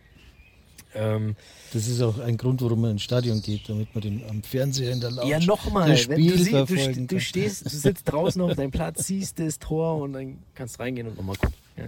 Ähm, 0.96 1.36
das 1.74 1.88
ist 1.88 2.02
auch 2.02 2.18
ein 2.20 2.38
Grund, 2.38 2.62
warum 2.62 2.82
man 2.82 2.92
ins 2.92 3.04
Stadion 3.04 3.42
geht, 3.42 3.68
damit 3.70 3.94
man 3.94 4.02
den 4.02 4.24
am 4.30 4.42
Fernseher 4.42 4.92
in 4.92 5.02
der 5.02 5.12
Lounge 5.12 5.30
ja, 5.30 5.40
nochmal, 5.40 5.90
das 5.90 6.02
Spiel 6.02 6.38
du, 6.38 6.38
sie, 6.38 6.52
du, 6.52 7.08
du, 7.08 7.20
stehst, 7.20 7.66
du 7.66 7.70
sitzt 7.70 8.04
draußen 8.12 8.42
auf 8.42 8.56
deinem 8.56 8.72
Platz, 8.72 9.06
siehst 9.06 9.40
das 9.40 9.60
Tor 9.60 9.98
und 10.02 10.14
dann 10.14 10.40
kannst 10.56 10.78
du 10.78 10.84
reingehen 10.84 11.08
und 11.08 11.18
nochmal 11.18 11.36
gucken. 11.36 11.56
Ja. 11.78 11.86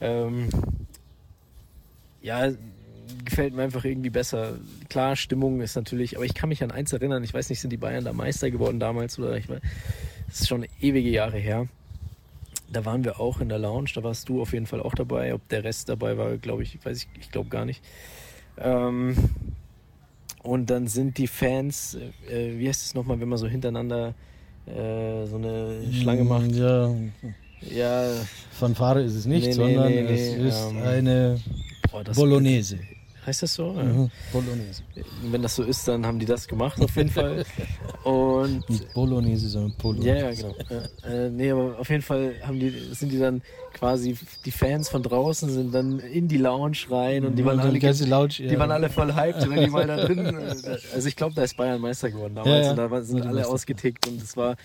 Ähm, 0.00 0.48
ja, 2.22 2.52
gefällt 3.24 3.54
mir 3.54 3.62
einfach 3.62 3.84
irgendwie 3.84 4.10
besser. 4.10 4.58
Klar, 4.88 5.16
Stimmung 5.16 5.60
ist 5.60 5.74
natürlich, 5.74 6.16
aber 6.16 6.24
ich 6.24 6.34
kann 6.34 6.48
mich 6.48 6.62
an 6.62 6.70
eins 6.70 6.92
erinnern, 6.92 7.24
ich 7.24 7.34
weiß 7.34 7.50
nicht, 7.50 7.60
sind 7.60 7.70
die 7.70 7.76
Bayern 7.76 8.04
da 8.04 8.12
Meister 8.12 8.50
geworden 8.50 8.78
damals 8.78 9.18
oder 9.18 9.36
ich 9.36 9.48
weiß, 9.48 9.60
das 10.28 10.40
ist 10.40 10.48
schon 10.48 10.66
ewige 10.80 11.10
Jahre 11.10 11.38
her. 11.38 11.68
Da 12.72 12.84
waren 12.84 13.04
wir 13.04 13.20
auch 13.20 13.40
in 13.40 13.48
der 13.48 13.58
Lounge, 13.58 13.90
da 13.94 14.02
warst 14.04 14.28
du 14.28 14.40
auf 14.40 14.52
jeden 14.52 14.66
Fall 14.66 14.80
auch 14.80 14.94
dabei. 14.94 15.34
Ob 15.34 15.48
der 15.48 15.64
Rest 15.64 15.88
dabei 15.88 16.16
war, 16.16 16.36
glaube 16.36 16.62
ich, 16.62 16.78
weiß 16.84 16.98
ich, 16.98 17.08
ich 17.20 17.30
glaube 17.30 17.48
gar 17.48 17.64
nicht. 17.64 17.82
Ähm, 18.58 19.16
und 20.42 20.70
dann 20.70 20.86
sind 20.86 21.18
die 21.18 21.26
Fans, 21.26 21.96
äh, 22.28 22.58
wie 22.58 22.68
heißt 22.68 22.86
es 22.86 22.94
nochmal, 22.94 23.20
wenn 23.20 23.28
man 23.28 23.38
so 23.38 23.46
hintereinander 23.46 24.14
äh, 24.66 25.26
so 25.26 25.36
eine 25.36 25.82
Schlange 25.92 26.24
macht? 26.24 26.52
Ja. 26.52 26.94
Ja. 27.60 28.12
Fanfare 28.52 29.02
ist 29.02 29.14
es 29.14 29.26
nicht, 29.26 29.46
nee, 29.46 29.52
sondern 29.52 29.88
nee, 29.88 30.00
es 30.00 30.34
ist 30.34 30.70
ähm, 30.70 30.82
eine 30.82 31.40
Boah, 31.90 32.04
Bolognese. 32.04 32.78
Heißt 33.26 33.42
das 33.42 33.54
so? 33.54 33.72
Mhm. 33.72 34.10
Bolognese. 34.32 34.82
Wenn 35.30 35.42
das 35.42 35.54
so 35.54 35.62
ist, 35.62 35.86
dann 35.86 36.06
haben 36.06 36.18
die 36.18 36.26
das 36.26 36.48
gemacht 36.48 36.80
auf 36.80 36.96
jeden 36.96 37.10
Fall. 37.10 37.44
Und 38.04 38.68
Nicht 38.70 38.92
Bolognese, 38.94 39.48
sondern 39.48 39.72
Polo. 39.72 40.02
Ja, 40.02 40.14
ja, 40.14 40.30
genau. 40.32 40.54
Ja. 40.70 41.08
Äh, 41.10 41.30
nee, 41.30 41.50
aber 41.50 41.78
auf 41.78 41.90
jeden 41.90 42.02
Fall 42.02 42.34
haben 42.42 42.58
die, 42.58 42.70
sind 42.92 43.12
die 43.12 43.18
dann 43.18 43.42
quasi, 43.74 44.16
die 44.44 44.50
Fans 44.50 44.88
von 44.88 45.02
draußen 45.02 45.50
sind 45.50 45.74
dann 45.74 45.98
in 45.98 46.28
die 46.28 46.38
Lounge 46.38 46.78
rein 46.90 47.24
und 47.26 47.36
die 47.36 47.44
waren, 47.44 47.60
alle, 47.60 47.78
die 47.78 48.04
Lounge, 48.04 48.34
ja. 48.38 48.48
die 48.48 48.58
waren 48.58 48.70
alle 48.70 48.88
voll 48.88 49.14
hyped, 49.14 49.48
wenn 49.50 49.64
die 49.64 49.70
mal 49.70 49.86
da 49.86 50.04
drin. 50.06 50.36
Also 50.94 51.08
ich 51.08 51.16
glaube, 51.16 51.34
da 51.34 51.42
ist 51.42 51.56
Bayern 51.56 51.80
Meister 51.80 52.10
geworden 52.10 52.34
damals 52.34 52.66
ja, 52.66 52.70
und 52.70 52.76
da 52.76 53.02
sind 53.02 53.26
alle 53.26 53.46
ausgetickt 53.46 54.06
und 54.08 54.22
es 54.22 54.36
war 54.36 54.56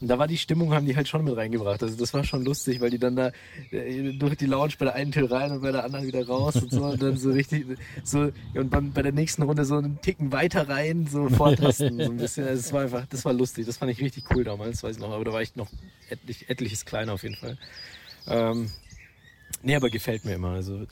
und 0.00 0.08
da 0.08 0.18
war 0.18 0.26
die 0.26 0.36
Stimmung, 0.36 0.74
haben 0.74 0.84
die 0.84 0.94
halt 0.94 1.08
schon 1.08 1.24
mit 1.24 1.36
reingebracht. 1.36 1.82
Also 1.82 1.96
das 1.96 2.12
war 2.12 2.22
schon 2.22 2.44
lustig, 2.44 2.80
weil 2.80 2.90
die 2.90 2.98
dann 2.98 3.16
da 3.16 3.32
äh, 3.70 4.12
durch 4.12 4.36
die 4.36 4.46
Lounge 4.46 4.74
bei 4.78 4.84
der 4.84 4.94
einen 4.94 5.10
Tür 5.10 5.30
rein 5.30 5.52
und 5.52 5.62
bei 5.62 5.72
der 5.72 5.84
anderen 5.84 6.06
wieder 6.06 6.26
raus 6.26 6.56
und 6.56 6.70
so 6.70 6.84
und 6.84 7.02
dann 7.02 7.16
so 7.16 7.30
richtig 7.30 7.64
so 8.04 8.30
und 8.54 8.72
dann 8.74 8.92
bei 8.92 9.02
der 9.02 9.12
nächsten 9.12 9.42
Runde 9.42 9.64
so 9.64 9.76
einen 9.76 10.00
Ticken 10.02 10.32
weiter 10.32 10.68
rein, 10.68 11.06
so 11.10 11.28
vortasten, 11.30 11.98
so 11.98 12.10
ein 12.10 12.16
bisschen. 12.18 12.46
Also 12.46 12.62
das 12.62 12.72
war 12.72 12.82
einfach, 12.82 13.06
das 13.06 13.24
war 13.24 13.32
lustig. 13.32 13.64
Das 13.66 13.78
fand 13.78 13.90
ich 13.90 14.00
richtig 14.00 14.24
cool 14.34 14.44
damals, 14.44 14.82
weiß 14.82 14.96
ich 14.96 15.02
noch. 15.02 15.12
Aber 15.12 15.24
da 15.24 15.32
war 15.32 15.42
ich 15.42 15.56
noch 15.56 15.70
etlich, 16.10 16.50
etliches 16.50 16.84
kleiner 16.84 17.14
auf 17.14 17.22
jeden 17.22 17.36
Fall. 17.36 17.56
Ähm, 18.28 18.70
nee, 19.62 19.76
aber 19.76 19.88
gefällt 19.88 20.26
mir 20.26 20.34
immer. 20.34 20.50
Also 20.50 20.86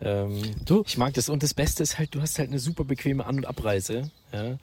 ähm, 0.00 0.42
du? 0.64 0.82
ich 0.86 0.98
mag 0.98 1.14
das 1.14 1.28
und 1.28 1.42
das 1.42 1.54
Beste 1.54 1.82
ist 1.82 1.98
halt, 1.98 2.14
du 2.14 2.20
hast 2.20 2.38
halt 2.38 2.48
eine 2.48 2.58
super 2.58 2.84
bequeme 2.84 3.24
An- 3.24 3.36
und 3.36 3.46
Abreise. 3.46 4.10
Ja. 4.32 4.58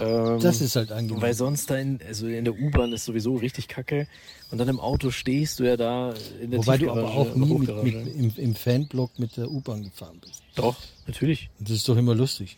Ähm, 0.00 0.40
das 0.40 0.60
ist 0.60 0.76
halt 0.76 0.92
angenehm. 0.92 1.22
Weil 1.22 1.34
sonst 1.34 1.70
da 1.70 1.76
in, 1.76 2.00
also 2.06 2.26
in 2.26 2.44
der 2.44 2.54
U-Bahn 2.58 2.92
ist 2.92 3.04
sowieso 3.04 3.36
richtig 3.36 3.68
kacke. 3.68 4.06
Und 4.50 4.58
dann 4.58 4.68
im 4.68 4.80
Auto 4.80 5.10
stehst 5.10 5.60
du 5.60 5.64
ja 5.64 5.76
da 5.76 6.14
in 6.40 6.50
der 6.50 6.60
Wobei 6.60 6.78
du 6.78 6.90
aber 6.90 7.04
auch 7.04 7.34
nie 7.34 7.58
mit, 7.58 7.84
mit, 7.84 7.94
im, 8.16 8.32
im 8.36 8.54
Fanblock 8.54 9.18
mit 9.18 9.36
der 9.36 9.50
U-Bahn 9.50 9.84
gefahren 9.84 10.18
bist. 10.20 10.42
Doch, 10.54 10.76
natürlich. 11.06 11.50
Und 11.58 11.68
das 11.68 11.76
ist 11.76 11.88
doch 11.88 11.96
immer 11.96 12.14
lustig. 12.14 12.56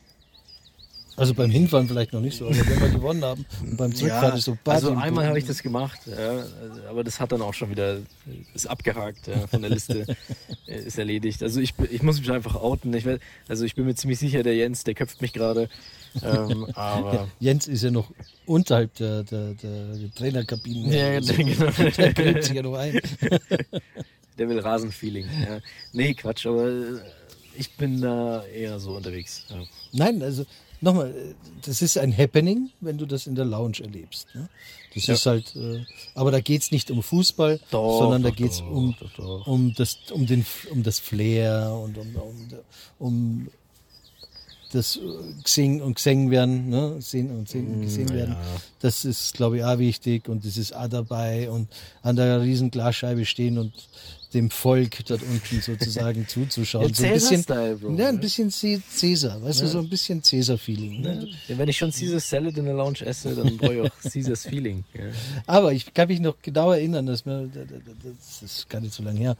Also 1.17 1.33
beim 1.33 1.51
Hinfahren 1.51 1.89
vielleicht 1.89 2.13
noch 2.13 2.21
nicht 2.21 2.37
so, 2.37 2.47
aber 2.47 2.59
wenn 2.59 2.81
wir 2.81 2.89
gewonnen 2.91 3.25
haben 3.25 3.47
und 3.63 3.77
beim 3.79 3.95
Zurückfahren 3.95 4.31
ja, 4.31 4.37
ist 4.37 4.45
so 4.45 4.59
Also 4.67 4.95
einmal 4.95 5.27
habe 5.27 5.39
ich 5.39 5.47
das 5.47 5.63
gemacht, 5.63 6.01
ja, 6.07 6.45
aber 6.91 7.05
das 7.05 7.21
hat 7.21 7.33
dann 7.33 7.41
auch 7.41 7.55
schon 7.55 7.71
wieder, 7.71 7.99
ist 8.55 8.67
abgehakt 8.67 9.27
ja, 9.27 9.47
von 9.47 9.63
der 9.63 9.71
Liste, 9.71 10.05
ist 10.67 10.99
erledigt. 10.99 11.43
Also 11.43 11.61
ich, 11.61 11.73
ich 11.91 12.03
muss 12.03 12.21
mich 12.21 12.31
einfach 12.31 12.57
outen. 12.57 12.93
Ich, 12.93 13.07
also 13.49 13.65
ich 13.65 13.75
bin 13.75 13.87
mir 13.87 13.95
ziemlich 13.95 14.19
sicher, 14.19 14.43
der 14.43 14.57
Jens, 14.57 14.85
der 14.85 14.95
köpft 14.95 15.23
mich 15.23 15.33
gerade. 15.33 15.71
Ähm, 16.23 16.67
aber 16.75 17.29
Jens 17.41 17.67
ist 17.67 17.83
ja 17.83 17.91
noch 17.91 18.11
unterhalb 18.45 18.95
der, 18.97 19.23
der, 19.23 19.55
der 19.55 20.15
Trainerkabinen. 20.15 20.93
Ja, 20.93 21.09
also, 21.09 21.33
genau. 21.33 21.71
Der 21.97 22.13
gräbt 22.13 22.45
sich 22.45 22.55
ja 22.55 22.63
noch 22.63 22.75
ein. 22.75 23.01
Der 24.39 24.49
will 24.49 24.61
Rasenfeeling. 24.61 25.27
Ja. 25.49 25.61
Nee, 25.93 26.15
Quatsch, 26.15 26.47
aber 26.47 26.71
ich 27.57 27.71
bin 27.73 28.01
da 28.01 28.45
eher 28.47 28.79
so 28.79 28.97
unterwegs. 28.97 29.45
Nein, 29.93 30.23
also 30.23 30.45
nochmal, 30.81 31.15
das 31.65 31.83
ist 31.83 31.99
ein 31.99 32.17
Happening, 32.17 32.71
wenn 32.81 32.99
du 32.99 33.07
das 33.07 33.27
in 33.27 33.35
der 33.35 33.45
Lounge 33.45 33.81
erlebst. 33.81 34.29
Ne? 34.35 34.49
Das 34.95 35.07
ja. 35.07 35.15
ist 35.15 35.27
halt, 35.27 35.57
äh, 35.57 35.85
aber 36.15 36.31
da 36.31 36.41
geht 36.41 36.63
es 36.63 36.71
nicht 36.71 36.91
um 36.91 37.03
Fußball, 37.03 37.61
doch, 37.71 37.99
sondern 37.99 38.23
da 38.23 38.31
geht 38.31 38.53
es 38.53 38.61
um, 38.61 38.95
um, 39.45 39.75
das, 39.75 39.99
um, 40.11 40.27
den, 40.27 40.47
um 40.71 40.83
das 40.83 40.99
Flair 40.99 41.79
und 41.83 41.99
um, 41.99 42.17
um, 42.17 42.49
um 42.99 43.49
das 44.73 44.99
gesehen 45.45 45.81
und 45.81 45.97
gesehen 45.97 46.31
werden, 46.31 46.69
ne? 46.69 46.97
sehen 47.01 47.31
und 47.31 47.49
sehen 47.49 47.73
und 47.73 47.83
gesehen 47.83 48.09
werden. 48.11 48.33
Ja. 48.33 48.61
Das 48.81 49.05
ist, 49.05 49.35
glaube 49.35 49.59
ich, 49.59 49.65
auch 49.65 49.79
wichtig 49.79 50.29
und 50.29 50.45
das 50.45 50.57
ist 50.57 50.75
auch 50.75 50.89
dabei 50.89 51.51
und 51.51 51.69
an 52.03 52.17
der 52.17 52.41
riesen 52.43 52.71
Glasscheibe 52.71 53.25
stehen 53.25 53.59
und 53.59 53.73
dem 54.37 54.51
Volk 54.51 55.05
dort 55.07 55.23
unten 55.23 55.61
sozusagen 55.61 56.29
zuzuschauen. 56.29 56.89
Ja, 56.89 56.95
so 56.95 57.05
ein 57.05 57.13
bisschen, 57.15 57.45
Bro, 57.45 57.97
ja, 57.97 58.09
ein 58.09 58.21
bisschen 58.21 58.51
Cäsar, 58.51 59.43
weißt 59.43 59.61
ja. 59.61 59.65
du, 59.65 59.71
so 59.73 59.79
ein 59.79 59.89
bisschen 59.89 60.23
Cäsar-Feeling. 60.23 61.01
Ne? 61.01 61.29
Ja, 61.49 61.59
wenn 61.59 61.69
ich 61.69 61.77
schon 61.77 61.91
Caesar 61.91 62.21
Salad 62.21 62.57
in 62.59 62.67
der 62.67 62.75
Lounge 62.75 63.01
esse, 63.01 63.35
dann 63.35 63.57
brauche 63.57 63.75
ich 63.75 63.81
auch 63.81 64.11
Caesars 64.13 64.43
Feeling. 64.47 64.85
Aber 65.47 65.73
ich 65.73 65.93
kann 65.93 66.09
mich 66.09 66.21
noch 66.21 66.37
genau 66.43 66.73
erinnern, 66.73 67.07
dass 67.07 67.25
mir, 67.25 67.49
das 67.49 68.43
ist 68.43 68.69
gar 68.69 68.81
nicht 68.81 68.95
so 68.95 69.03
lange 69.03 69.19
her, 69.19 69.37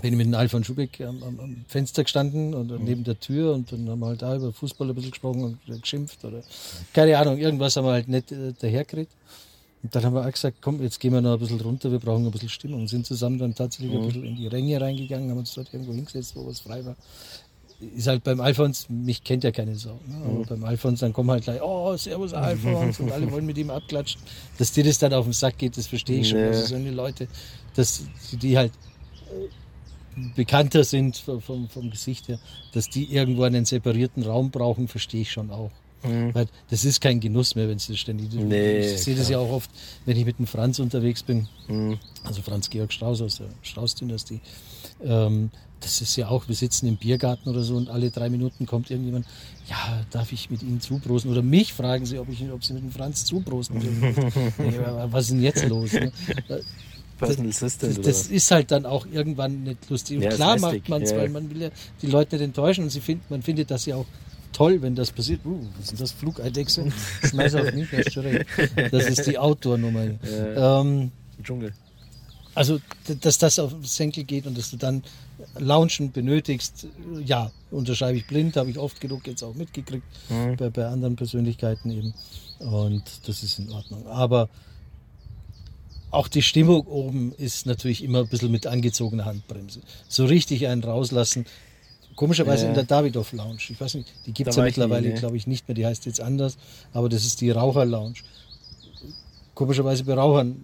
bin 0.00 0.12
ich 0.12 0.16
mit 0.16 0.26
dem 0.26 0.34
Alfons 0.34 0.66
Schubeck 0.66 1.00
am, 1.02 1.22
am, 1.22 1.40
am, 1.40 1.64
Fenster 1.68 2.02
gestanden 2.02 2.54
und 2.54 2.70
mhm. 2.70 2.84
neben 2.84 3.04
der 3.04 3.20
Tür 3.20 3.54
und 3.54 3.70
dann 3.70 3.88
haben 3.88 4.00
wir 4.00 4.06
halt 4.06 4.22
da 4.22 4.34
über 4.34 4.52
Fußball 4.52 4.88
ein 4.88 4.94
bisschen 4.94 5.12
gesprochen 5.12 5.44
und 5.44 5.82
geschimpft 5.82 6.24
oder 6.24 6.42
keine 6.92 7.16
Ahnung, 7.16 7.38
irgendwas 7.38 7.76
haben 7.76 7.84
wir 7.84 7.92
halt 7.92 8.08
nicht 8.08 8.32
äh, 8.32 8.52
dahergeredet. 8.60 9.10
Und 9.84 9.94
dann 9.94 10.02
haben 10.02 10.14
wir 10.14 10.26
auch 10.26 10.32
gesagt, 10.32 10.56
komm, 10.62 10.80
jetzt 10.82 10.98
gehen 10.98 11.12
wir 11.12 11.20
noch 11.20 11.34
ein 11.34 11.38
bisschen 11.38 11.60
runter, 11.60 11.92
wir 11.92 11.98
brauchen 11.98 12.24
ein 12.24 12.30
bisschen 12.30 12.48
Stimmung. 12.48 12.80
Und 12.80 12.88
sind 12.88 13.04
zusammen 13.04 13.38
dann 13.38 13.54
tatsächlich 13.54 13.92
mhm. 13.92 14.00
ein 14.00 14.06
bisschen 14.06 14.24
in 14.24 14.36
die 14.36 14.46
Ränge 14.46 14.80
reingegangen, 14.80 15.30
haben 15.30 15.38
uns 15.38 15.52
dort 15.52 15.72
irgendwo 15.74 15.92
hingesetzt, 15.92 16.34
wo 16.34 16.48
es 16.48 16.60
frei 16.60 16.82
war. 16.86 16.96
Ist 17.94 18.06
halt 18.06 18.24
beim 18.24 18.40
Alfons, 18.40 18.88
mich 18.88 19.22
kennt 19.22 19.44
ja 19.44 19.50
keine 19.50 19.74
Sau. 19.74 20.00
Ne? 20.08 20.16
Aber 20.24 20.38
mhm. 20.38 20.46
beim 20.46 20.64
Alfons, 20.64 21.00
dann 21.00 21.12
kommen 21.12 21.30
halt 21.30 21.44
gleich, 21.44 21.60
oh, 21.62 21.94
Servus 21.98 22.32
Alfons 22.32 22.98
und 22.98 23.12
alle 23.12 23.30
wollen 23.30 23.44
mit 23.44 23.58
ihm 23.58 23.68
abklatschen. 23.68 24.22
Dass 24.56 24.72
dir 24.72 24.84
das 24.84 24.98
dann 24.98 25.12
auf 25.12 25.26
den 25.26 25.34
Sack 25.34 25.58
geht, 25.58 25.76
das 25.76 25.86
verstehe 25.86 26.20
ich 26.20 26.30
schon. 26.30 26.38
Nee. 26.38 26.46
Also 26.46 26.64
so 26.64 26.76
eine 26.76 26.90
Leute, 26.90 27.28
dass 27.74 28.04
die 28.32 28.56
halt 28.56 28.72
bekannter 30.34 30.84
sind 30.84 31.18
vom, 31.18 31.68
vom 31.68 31.90
Gesicht 31.90 32.28
her, 32.28 32.38
dass 32.72 32.88
die 32.88 33.12
irgendwo 33.12 33.42
einen 33.42 33.66
separierten 33.66 34.22
Raum 34.22 34.50
brauchen, 34.50 34.88
verstehe 34.88 35.20
ich 35.20 35.30
schon 35.30 35.50
auch. 35.50 35.70
Mhm. 36.04 36.34
Weil 36.34 36.46
das 36.70 36.84
ist 36.84 37.00
kein 37.00 37.20
Genuss 37.20 37.54
mehr, 37.54 37.68
wenn 37.68 37.76
es 37.76 37.98
ständig. 37.98 38.32
Nee, 38.32 38.80
ich 38.80 39.02
sehe 39.02 39.16
das 39.16 39.28
ja 39.28 39.38
auch 39.38 39.50
oft, 39.50 39.70
wenn 40.04 40.16
ich 40.16 40.24
mit 40.24 40.38
dem 40.38 40.46
Franz 40.46 40.78
unterwegs 40.78 41.22
bin. 41.22 41.48
Mhm. 41.68 41.98
Also 42.24 42.42
Franz 42.42 42.70
Georg 42.70 42.92
Strauß 42.92 43.22
aus 43.22 43.38
der 43.38 43.48
Strauß-Dynastie. 43.62 44.40
Ähm, 45.02 45.50
das 45.80 46.00
ist 46.00 46.16
ja 46.16 46.28
auch, 46.28 46.48
wir 46.48 46.54
sitzen 46.54 46.86
im 46.86 46.96
Biergarten 46.96 47.48
oder 47.48 47.62
so 47.62 47.76
und 47.76 47.90
alle 47.90 48.10
drei 48.10 48.30
Minuten 48.30 48.64
kommt 48.66 48.90
irgendjemand, 48.90 49.26
ja, 49.68 50.04
darf 50.10 50.32
ich 50.32 50.50
mit 50.50 50.62
Ihnen 50.62 50.80
zuprosten? 50.80 51.30
Oder 51.30 51.42
mich 51.42 51.74
fragen 51.74 52.06
Sie, 52.06 52.18
ob, 52.18 52.28
ich, 52.30 52.42
ob 52.50 52.64
Sie 52.64 52.72
mit 52.72 52.82
dem 52.82 52.90
Franz 52.90 53.24
zuprosten 53.24 53.80
dürfen. 53.80 54.16
was 55.10 55.24
ist 55.24 55.30
denn 55.32 55.42
jetzt 55.42 55.66
los? 55.68 55.92
Ne? 55.92 56.12
Assistant. 57.20 57.98
Das, 57.98 58.04
das 58.04 58.26
ist 58.26 58.50
halt 58.50 58.70
dann 58.70 58.86
auch 58.86 59.06
irgendwann 59.06 59.62
nicht 59.62 59.88
lustig. 59.88 60.16
Und 60.16 60.24
ja, 60.24 60.30
klar 60.30 60.58
macht 60.58 60.88
man 60.88 61.02
es, 61.02 61.10
ja. 61.10 61.18
weil 61.18 61.28
man 61.28 61.50
will 61.50 61.62
ja 61.62 61.70
die 62.02 62.06
Leute 62.06 62.36
nicht 62.36 62.44
enttäuschen 62.44 62.84
und 62.84 62.90
sie 62.90 63.00
find, 63.00 63.28
man 63.30 63.42
findet 63.42 63.70
das 63.70 63.86
ja 63.86 63.96
auch 63.96 64.06
toll, 64.54 64.80
wenn 64.80 64.94
das 64.94 65.10
passiert. 65.10 65.44
Uh, 65.44 65.60
was 65.78 65.92
ist 65.92 66.00
das? 66.00 66.12
Flugeidechse? 66.12 66.90
Schmeiß 67.28 67.54
auf 67.56 67.72
mich, 67.72 67.90
das 67.90 68.06
ist 68.06 68.92
Das 68.92 69.06
ist 69.06 69.26
die 69.26 69.38
Outdoor-Nummer. 69.38 70.04
Ja. 70.04 70.80
Ähm, 70.80 71.12
Dschungel. 71.42 71.72
Also, 72.54 72.80
dass 73.20 73.38
das 73.38 73.58
auf 73.58 73.72
Senkel 73.82 74.24
geht 74.24 74.46
und 74.46 74.56
dass 74.56 74.70
du 74.70 74.76
dann 74.76 75.02
Launchen 75.58 76.12
benötigst, 76.12 76.86
ja, 77.24 77.50
unterschreibe 77.70 78.16
ich 78.16 78.26
blind, 78.26 78.56
habe 78.56 78.70
ich 78.70 78.78
oft 78.78 79.00
genug 79.00 79.26
jetzt 79.26 79.42
auch 79.42 79.54
mitgekriegt, 79.54 80.06
mhm. 80.28 80.56
bei, 80.56 80.70
bei 80.70 80.86
anderen 80.86 81.16
Persönlichkeiten 81.16 81.90
eben. 81.90 82.14
Und 82.60 83.02
das 83.26 83.42
ist 83.42 83.58
in 83.58 83.70
Ordnung. 83.70 84.06
Aber 84.06 84.48
auch 86.12 86.28
die 86.28 86.42
Stimmung 86.42 86.86
oben 86.86 87.32
ist 87.32 87.66
natürlich 87.66 88.04
immer 88.04 88.20
ein 88.20 88.28
bisschen 88.28 88.52
mit 88.52 88.68
angezogener 88.68 89.24
Handbremse. 89.24 89.80
So 90.08 90.24
richtig 90.26 90.68
einen 90.68 90.84
rauslassen. 90.84 91.44
Komischerweise 92.16 92.64
ja. 92.64 92.68
in 92.70 92.74
der 92.74 92.84
Davidoff 92.84 93.32
Lounge. 93.32 93.58
Ich 93.68 93.80
weiß 93.80 93.94
nicht, 93.94 94.12
die 94.26 94.32
gibt 94.32 94.50
es 94.50 94.56
ja 94.56 94.62
mittlerweile, 94.62 95.08
ne? 95.08 95.14
glaube 95.14 95.36
ich, 95.36 95.46
nicht 95.46 95.66
mehr. 95.68 95.74
Die 95.74 95.86
heißt 95.86 96.06
jetzt 96.06 96.20
anders. 96.20 96.56
Aber 96.92 97.08
das 97.08 97.24
ist 97.24 97.40
die 97.40 97.50
Raucher 97.50 97.84
Lounge. 97.84 98.16
Komischerweise 99.54 100.04
bei 100.04 100.14
Rauchern 100.14 100.56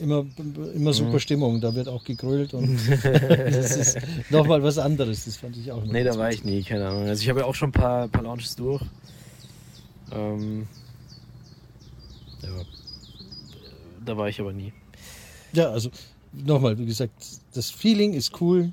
immer, 0.00 0.26
immer 0.74 0.92
super 0.92 1.14
mhm. 1.14 1.20
Stimmung. 1.20 1.60
Da 1.60 1.74
wird 1.74 1.88
auch 1.88 2.04
gegrölt 2.04 2.54
und 2.54 2.78
das 3.02 3.76
ist 3.76 3.98
nochmal 4.30 4.62
was 4.62 4.78
anderes. 4.78 5.24
Das 5.24 5.36
fand 5.36 5.56
ich 5.56 5.70
auch 5.72 5.84
Nee, 5.84 6.04
da 6.04 6.16
war 6.16 6.30
ich 6.30 6.44
nie, 6.44 6.62
keine 6.62 6.88
Ahnung. 6.88 7.06
Also 7.06 7.22
ich 7.22 7.28
habe 7.28 7.40
ja 7.40 7.46
auch 7.46 7.54
schon 7.54 7.70
ein 7.70 7.72
paar, 7.72 8.08
paar 8.08 8.22
Lounges 8.22 8.56
durch. 8.56 8.82
Ähm, 10.12 10.66
ja. 12.42 12.50
da 14.04 14.16
war 14.16 14.28
ich 14.28 14.40
aber 14.40 14.52
nie. 14.52 14.72
Ja, 15.52 15.70
also 15.70 15.90
nochmal, 16.32 16.78
wie 16.78 16.86
gesagt, 16.86 17.14
das 17.54 17.70
Feeling 17.70 18.12
ist 18.12 18.40
cool, 18.40 18.72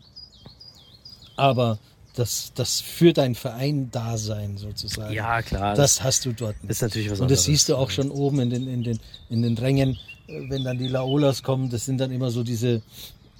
aber 1.35 1.79
das, 2.15 2.52
das 2.56 2.80
für 2.82 3.13
dein 3.13 3.36
Verein-Dasein 3.36 4.58
sozusagen. 4.58 5.13
Ja, 5.13 5.41
klar. 5.41 5.76
Das 5.76 6.04
hast 6.04 6.26
du 6.26 6.34
dort. 6.34 6.56
Das 6.63 6.78
ist 6.78 6.82
natürlich 6.82 7.10
was 7.10 7.19
Und 7.19 7.26
anderes. 7.26 7.39
das 7.39 7.45
siehst 7.45 7.69
du 7.69 7.76
auch 7.76 7.89
schon 7.89 8.12
oben 8.12 8.39
in 8.39 8.49
den, 8.49 8.67
in 8.67 8.84
den, 8.84 8.99
in 9.30 9.41
den 9.41 9.58
Rängen, 9.58 9.97
äh, 10.28 10.49
wenn 10.49 10.63
dann 10.63 10.78
die 10.78 10.88
Laolas 10.88 11.43
kommen, 11.43 11.69
das 11.69 11.86
sind 11.86 11.97
dann 11.99 12.12
immer 12.12 12.30
so 12.32 12.43
diese, 12.43 12.82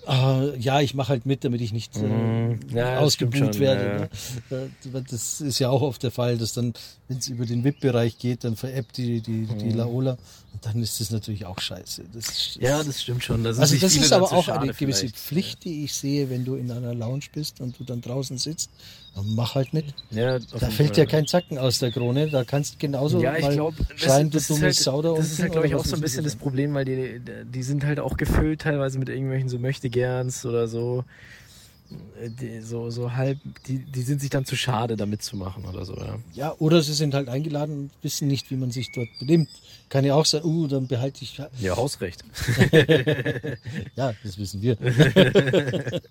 ah, 0.06 0.44
ja, 0.60 0.82
ich 0.82 0.94
mache 0.96 1.10
halt 1.10 1.26
mit, 1.26 1.44
damit 1.44 1.62
ich 1.62 1.72
nicht 1.74 1.96
äh, 1.98 2.02
Mhm. 2.02 2.60
Ja, 2.74 3.00
das 3.02 3.16
schon, 3.16 3.60
werde. 3.60 4.10
Ne? 4.50 4.70
Äh, 4.94 5.02
Das 5.10 5.42
ist 5.42 5.60
ja 5.60 5.70
auch 5.70 5.82
oft 5.82 6.04
der 6.04 6.12
Fall, 6.12 6.38
dass 6.38 6.54
dann, 6.54 6.74
wenn 7.08 7.18
es 7.18 7.28
über 7.28 7.46
den 7.46 7.64
VIP-Bereich 7.64 8.18
geht, 8.18 8.44
dann 8.44 8.56
veräppt 8.56 8.98
die, 8.98 9.22
die, 9.22 9.46
die 9.46 9.72
Laola 9.72 10.12
und 10.12 10.20
dann 10.62 10.82
ist 10.82 11.00
das 11.00 11.12
natürlich 11.12 11.46
auch 11.46 11.60
scheiße. 11.60 12.04
Das 12.14 12.30
ist, 12.30 12.56
Ja, 12.62 12.84
das 12.84 13.02
stimmt 13.02 13.24
schon. 13.24 13.44
Da 13.44 13.54
sind 13.54 13.62
also 13.64 13.76
das 13.78 13.96
ist 13.96 14.14
aber 14.14 14.32
auch 14.32 14.48
eine 14.48 14.74
gewisse. 14.74 15.10
Pflicht, 15.10 15.64
die 15.64 15.84
ich 15.84 15.94
sehe, 15.94 16.30
wenn 16.30 16.46
du 16.46 16.56
in 16.56 16.72
einer 16.72 16.94
Lounge 16.94 17.26
bist 17.34 17.60
und 17.60 17.78
du 17.80 17.84
dann 17.84 18.02
draußen 18.02 18.38
sitzt. 18.38 18.70
Dann 19.16 19.36
mach 19.36 19.56
halt 19.56 19.74
mit. 19.74 19.86
Ja, 20.12 20.40
Da 20.40 20.70
fällt 20.70 20.98
ja 20.98 21.06
kein 21.06 21.28
Zacken 21.28 21.58
aus 21.58 21.80
der 21.80 21.92
Krone. 21.92 22.30
Da 22.30 22.44
kannst 22.44 22.76
du 22.76 22.78
genauso 22.80 23.22
ja, 23.22 23.36
ich 23.36 23.44
mal 23.44 23.54
glaube, 23.54 23.78
schreien, 23.96 24.30
du 24.30 24.38
das, 24.38 24.44
ist 24.44 24.50
dummes 24.50 24.64
halt, 24.64 24.76
Sau 24.76 25.02
da 25.02 25.14
das 25.14 25.26
ist 25.26 25.32
unten 25.34 25.42
halt, 25.44 25.52
glaube 25.52 25.68
ich, 25.68 25.76
auch 25.76 25.86
so 25.86 25.96
ein 25.96 26.02
bisschen 26.02 26.24
das. 26.24 26.36
Problem, 26.36 26.74
weil 26.74 26.86
die, 26.86 27.22
die 27.46 27.64
sind 27.64 27.84
halt 27.86 28.00
auch 28.00 28.18
gefüllt 28.18 28.62
teilweise 28.62 28.98
mit 29.00 29.10
irgendwelchen 29.10 29.50
so 29.50 29.60
Möchtegerns 29.60 30.46
oder 30.46 30.68
so. 30.68 31.04
Äh, 32.20 32.30
Die, 32.30 32.62
so, 32.62 32.90
so 32.90 33.14
halb, 33.14 33.38
die, 33.68 33.80
die 33.80 34.02
sind 34.02 34.20
sich 34.22 34.32
dann 34.32 34.46
zu 34.46 34.56
schade, 34.56 34.96
da 34.96 35.06
mitzumachen 35.06 35.66
oder 35.66 35.86
so, 35.86 35.96
ja. 35.96 36.18
Ja, 36.34 36.56
oder 36.58 36.82
sie 36.82 36.94
sind 36.94 37.14
halt 37.14 37.30
eingeladen 37.30 37.76
und 37.78 37.92
wissen 38.02 38.28
nicht, 38.28 38.50
wie 38.50 38.56
man 38.56 38.72
sich 38.72 38.92
dort 38.96 39.10
benimmt. 39.20 39.50
Kann 39.94 40.06
ja 40.06 40.16
auch 40.16 40.26
sein, 40.26 40.44
uh, 40.44 40.66
dann 40.66 40.88
behalte 40.88 41.24
ich. 41.24 41.40
Ja, 41.60 41.78
Hausrecht. 41.78 42.24
Ja, 43.96 44.14
das 44.24 44.40
wissen 44.40 44.60
wir. 44.64 44.76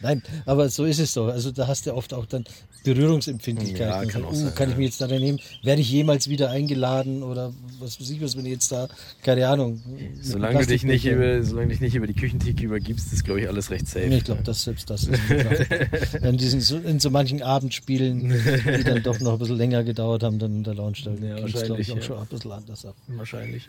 Nein, 0.00 0.22
aber 0.46 0.70
so 0.70 0.86
ist 0.86 0.98
es 0.98 1.12
doch. 1.12 1.28
Also 1.28 1.50
da 1.50 1.66
hast 1.66 1.86
du 1.86 1.92
oft 1.92 2.14
auch 2.14 2.24
dann 2.24 2.44
Berührungsempfindlichkeiten. 2.82 4.08
Ja, 4.08 4.10
kann 4.10 4.24
uh, 4.24 4.32
sein, 4.34 4.54
kann 4.54 4.68
ich 4.68 4.74
ja. 4.74 4.78
mich 4.78 4.86
jetzt 4.86 5.00
da 5.02 5.06
nehmen? 5.06 5.38
Werde 5.62 5.82
ich 5.82 5.90
jemals 5.90 6.30
wieder 6.30 6.48
eingeladen 6.50 7.22
oder 7.22 7.52
was 7.78 8.00
weiß 8.00 8.08
ich 8.08 8.22
was, 8.22 8.38
wenn 8.38 8.46
ich 8.46 8.52
jetzt 8.52 8.72
da, 8.72 8.88
keine 9.22 9.46
Ahnung. 9.48 9.82
Solange 10.22 10.60
du 10.60 10.66
dich 10.66 10.84
nicht 10.84 11.04
über, 11.04 11.42
solange 11.42 11.68
dich 11.68 11.80
nicht 11.82 11.94
über 11.94 12.06
die 12.06 12.14
Küchentheke 12.14 12.64
übergibst, 12.64 13.12
ist, 13.12 13.24
glaube 13.24 13.42
ich, 13.42 13.48
alles 13.48 13.70
recht 13.70 13.86
safe. 13.86 14.06
Ich 14.06 14.24
glaube, 14.24 14.42
das 14.44 14.62
selbst 14.64 14.88
das 14.88 15.04
ist 15.04 16.14
in, 16.22 16.38
diesen, 16.38 16.62
so- 16.62 16.78
in 16.78 16.98
so 17.00 17.10
manchen 17.10 17.42
Abendspielen, 17.42 18.30
die 18.78 18.84
dann 18.84 19.02
doch 19.02 19.20
noch 19.20 19.34
ein 19.34 19.38
bisschen 19.38 19.58
länger 19.58 19.84
gedauert 19.84 20.22
haben, 20.22 20.38
dann 20.38 20.56
in 20.56 20.64
der 20.64 20.74
Lounge, 20.74 20.96
da 21.04 21.10
Ja, 21.10 21.36
ging 21.36 21.54
es, 21.54 21.62
glaube 21.64 21.82
ich, 21.82 21.92
auch 21.92 21.96
ja. 21.96 22.02
schon 22.02 22.18
ein 22.18 22.26
bisschen 22.26 22.52
anders 22.52 22.86
ab. 22.86 22.96
Wahrscheinlich. 23.18 23.68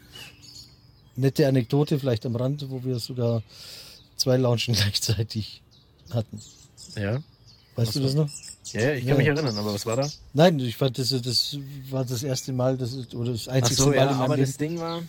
Nette 1.16 1.48
Anekdote 1.48 2.00
vielleicht 2.00 2.26
am 2.26 2.36
Rand, 2.36 2.70
wo 2.70 2.84
wir 2.84 3.00
sogar 3.00 3.44
zwei 4.16 4.38
Loungen 4.38 4.58
gleichzeitig 4.68 5.62
hatten. 6.10 6.42
Ja. 6.96 7.16
Weißt 7.76 7.88
Was 7.88 7.94
du 7.94 8.00
das 8.02 8.14
noch? 8.16 8.30
Ja, 8.74 8.82
ja, 8.82 8.94
ich 8.94 9.00
kann 9.02 9.10
Ja. 9.10 9.16
mich 9.18 9.28
erinnern, 9.28 9.58
aber 9.58 9.74
was 9.74 9.86
war 9.86 9.96
da? 9.98 10.10
Nein, 10.34 10.60
ich 10.60 10.76
fand, 10.78 10.98
das, 10.98 11.10
das 11.10 11.58
war 11.90 12.06
das 12.06 12.24
erste 12.24 12.54
Mal, 12.54 12.78
das, 12.78 12.94
oder 13.14 13.32
das 13.32 13.48
Ach 13.48 13.54
einzige 13.54 13.76
so, 13.76 13.88
Mal 13.88 13.96
ja, 13.96 14.04
in 14.04 14.10
meinem 14.12 14.22
aber 14.22 14.36
Leben. 14.38 14.48
das 14.48 14.58
Ding 14.58 14.80
war, 14.80 15.04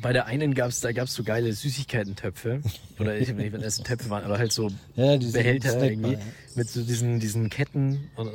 bei 0.00 0.12
der 0.12 0.26
einen 0.26 0.54
gab's 0.54 0.80
da 0.80 0.92
gab's 0.92 1.14
so 1.14 1.22
geile 1.22 1.52
Süßigkeitentöpfe. 1.52 2.60
Oder 2.98 3.16
ich 3.18 3.28
weiß 3.28 3.36
nicht, 3.36 3.52
wenn 3.52 3.62
es 3.62 3.78
Töpfe 3.78 4.10
waren, 4.10 4.24
aber 4.24 4.38
halt 4.38 4.52
so 4.52 4.70
Ja, 4.96 5.16
Behälter 5.16 5.82
irgendwie. 5.82 6.12
ja. 6.12 6.18
Mit 6.54 6.68
so 6.68 6.82
diesen, 6.82 7.20
diesen 7.20 7.50
Ketten 7.50 8.10
und, 8.16 8.28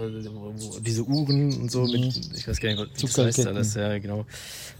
diese 0.85 1.03
Uhren 1.03 1.53
und 1.61 1.71
so 1.71 1.83
mit, 1.85 2.15
ich 2.35 2.47
weiß 2.47 2.59
gar 2.59 2.69
nicht, 2.69 2.79
was 3.03 3.13
das 3.13 3.25
heißt 3.25 3.47
alles, 3.47 3.73
ja, 3.75 3.97
genau. 3.99 4.25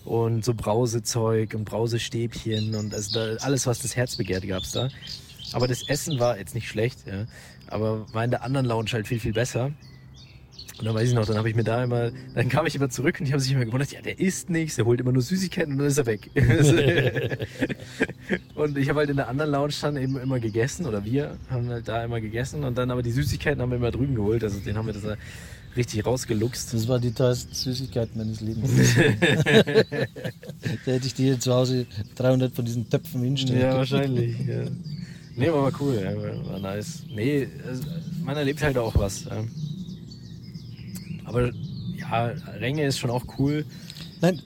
Und 0.06 0.46
so 0.46 0.54
Brausezeug 0.54 1.54
und 1.54 1.66
Brausestäbchen 1.66 2.76
und 2.76 2.94
also 2.94 3.14
da, 3.20 3.36
alles, 3.44 3.68
was 3.68 3.80
das 3.80 3.96
Herz 3.96 4.16
begehrt, 4.16 4.48
gab's 4.48 4.72
da. 4.72 4.90
Aber 5.52 5.68
das 5.68 5.88
Essen 5.90 6.20
war 6.20 6.38
jetzt 6.38 6.56
nicht 6.56 6.68
schlecht, 6.68 7.06
ja. 7.06 7.26
Aber 7.68 8.06
war 8.14 8.24
in 8.24 8.32
der 8.32 8.44
anderen 8.44 8.66
Lounge 8.66 8.92
halt 8.94 9.08
viel, 9.08 9.20
viel 9.20 9.34
besser. 9.34 9.72
Und 10.80 10.86
dann 10.86 10.96
weiß 10.96 11.10
ich 11.10 11.14
noch, 11.14 11.26
dann 11.26 11.38
habe 11.38 11.50
ich 11.50 11.56
mir 11.56 11.64
da 11.64 11.84
immer, 11.84 12.12
dann 12.34 12.50
kam 12.50 12.66
ich 12.66 12.76
immer 12.76 12.90
zurück 12.90 13.18
und 13.20 13.28
die 13.28 13.34
haben 13.34 13.40
sich 13.40 13.52
immer 13.52 13.66
gewundert, 13.66 13.92
ja, 13.92 14.02
der 14.02 14.20
isst 14.20 14.50
nichts, 14.50 14.76
der 14.76 14.86
holt 14.86 15.00
immer 15.02 15.12
nur 15.12 15.22
Süßigkeiten 15.22 15.74
und 15.74 15.80
dann 15.80 15.88
ist 15.88 16.00
er 16.00 16.06
weg. 16.08 16.32
und 18.56 18.78
ich 18.78 18.90
habe 18.90 19.00
halt 19.00 19.10
in 19.10 19.18
der 19.18 19.28
anderen 19.28 19.52
Lounge 19.52 19.74
dann 19.82 19.98
eben 19.98 20.18
immer 20.18 20.40
gegessen 20.40 20.88
oder 20.88 21.06
wir 21.06 21.38
haben 21.50 21.70
halt 21.70 21.88
da 21.88 22.04
immer 22.04 22.22
gegessen 22.22 22.64
und 22.64 22.76
dann 22.78 22.90
aber 22.90 23.04
die 23.04 23.12
Süßigkeiten 23.12 23.62
haben 23.62 23.70
wir 23.70 23.78
immer 23.78 23.92
drüben 23.92 24.16
geholt, 24.16 24.44
also 24.44 24.60
den 24.60 24.76
haben 24.76 24.88
wir 24.88 24.94
das 24.94 25.04
da 25.04 25.16
richtig 25.76 26.06
rausgeluchst. 26.06 26.74
Das 26.74 26.88
war 26.88 27.00
die 27.00 27.12
teuerste 27.12 27.54
Süßigkeit 27.54 28.16
meines 28.16 28.42
Lebens. 28.42 28.72
da 30.86 30.92
hätte 30.92 31.08
ich 31.08 31.14
dir 31.14 31.40
zu 31.40 31.54
Hause 31.54 31.86
300 32.16 32.54
von 32.54 32.66
diesen 32.66 32.90
Töpfen 32.90 33.24
hinstellen 33.24 33.62
Ja, 33.62 33.76
wahrscheinlich. 33.76 34.38
Ja. 34.40 34.66
Nee, 35.36 35.52
war 35.52 35.72
cool, 35.80 36.44
war 36.46 36.60
nice. 36.60 37.04
Nee, 37.10 37.48
also, 37.68 37.84
man 38.24 38.38
erlebt 38.38 38.62
halt 38.62 38.78
auch 38.78 38.96
was. 38.96 39.26
Aber 41.26 41.52
ja, 41.98 42.26
Ränge 42.60 42.86
ist 42.86 42.98
schon 43.00 43.10
auch 43.10 43.26
cool. 43.40 43.66
Nein, 44.22 44.40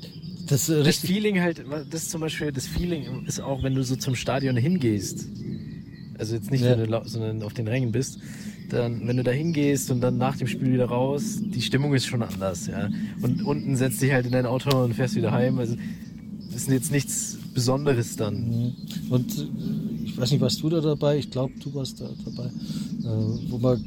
das 0.48 0.70
äh, 0.70 0.84
Das. 0.84 0.98
Feeling 0.98 1.42
halt, 1.42 1.64
das 1.90 2.04
ist 2.04 2.12
zum 2.12 2.22
Beispiel, 2.22 2.52
das 2.52 2.68
Feeling 2.68 3.26
ist 3.26 3.40
auch, 3.40 3.64
wenn 3.64 3.76
du 3.76 3.84
so 3.84 3.96
zum 3.96 4.16
Stadion 4.16 4.56
hingehst. 4.58 5.28
Also 6.18 6.36
jetzt 6.36 6.50
nicht, 6.52 6.64
Ja. 6.64 6.78
wenn 6.78 6.90
du, 6.90 7.02
sondern 7.06 7.44
auf 7.44 7.54
den 7.54 7.68
Rängen 7.68 7.92
bist. 7.92 8.20
Dann, 8.70 9.08
wenn 9.08 9.16
du 9.16 9.24
da 9.24 9.32
hingehst 9.32 9.92
und 9.92 10.02
dann 10.02 10.18
nach 10.18 10.36
dem 10.36 10.48
Spiel 10.48 10.74
wieder 10.74 10.86
raus, 10.86 11.40
die 11.42 11.62
Stimmung 11.62 11.94
ist 11.94 12.06
schon 12.06 12.22
anders, 12.22 12.68
ja. 12.68 12.90
Und 13.22 13.42
unten 13.44 13.78
setzt 13.78 14.02
dich 14.02 14.12
halt 14.12 14.26
in 14.26 14.34
dein 14.34 14.46
Auto 14.46 14.84
und 14.84 14.94
fährst 14.94 15.16
wieder 15.16 15.32
heim. 15.32 15.58
Also, 15.60 15.78
das 16.52 16.64
ist 16.64 16.70
jetzt 16.70 16.92
nichts 16.92 17.38
Besonderes 17.58 18.16
dann. 18.16 18.36
Mhm. 18.36 18.74
Und 19.10 19.32
äh, 19.40 19.46
ich 20.06 20.16
weiß 20.16 20.30
nicht, 20.32 20.42
warst 20.42 20.62
du 20.62 20.70
da 20.70 20.80
dabei? 20.80 21.18
Ich 21.18 21.32
glaube, 21.32 21.54
du 21.64 21.74
warst 21.74 22.00
da 22.00 22.08
dabei. 22.24 22.46
Äh, 22.50 23.50
wo 23.50 23.58
wir 23.60 23.80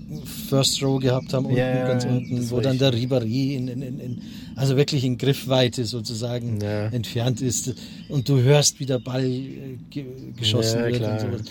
First 0.49 0.83
Row 0.83 0.99
gehabt 1.01 1.33
haben, 1.33 1.45
unten, 1.47 1.59
Ja, 1.59 1.87
ganz 1.87 2.05
unten, 2.05 2.51
wo 2.51 2.59
dann 2.61 2.79
der 2.79 2.93
Ribéry 2.93 3.55
in, 3.55 3.69
in, 3.69 3.83
in, 3.83 4.23
also 4.57 4.77
wirklich 4.77 5.05
in 5.05 5.19
Griffweite 5.19 5.85
sozusagen 5.85 6.61
Ja. 6.61 6.87
entfernt 6.87 7.41
ist. 7.43 7.75
Und 8.09 8.29
du 8.29 8.41
hörst, 8.41 8.81
wie 8.81 8.87
der 8.87 8.99
Ball 8.99 9.25
äh, 9.25 9.77
ge 9.89 10.05
geschossen 10.37 10.81
Ja, 10.81 10.87
wird 10.87 10.97
klar. 10.97 11.13
und 11.13 11.21
sowas. 11.21 11.43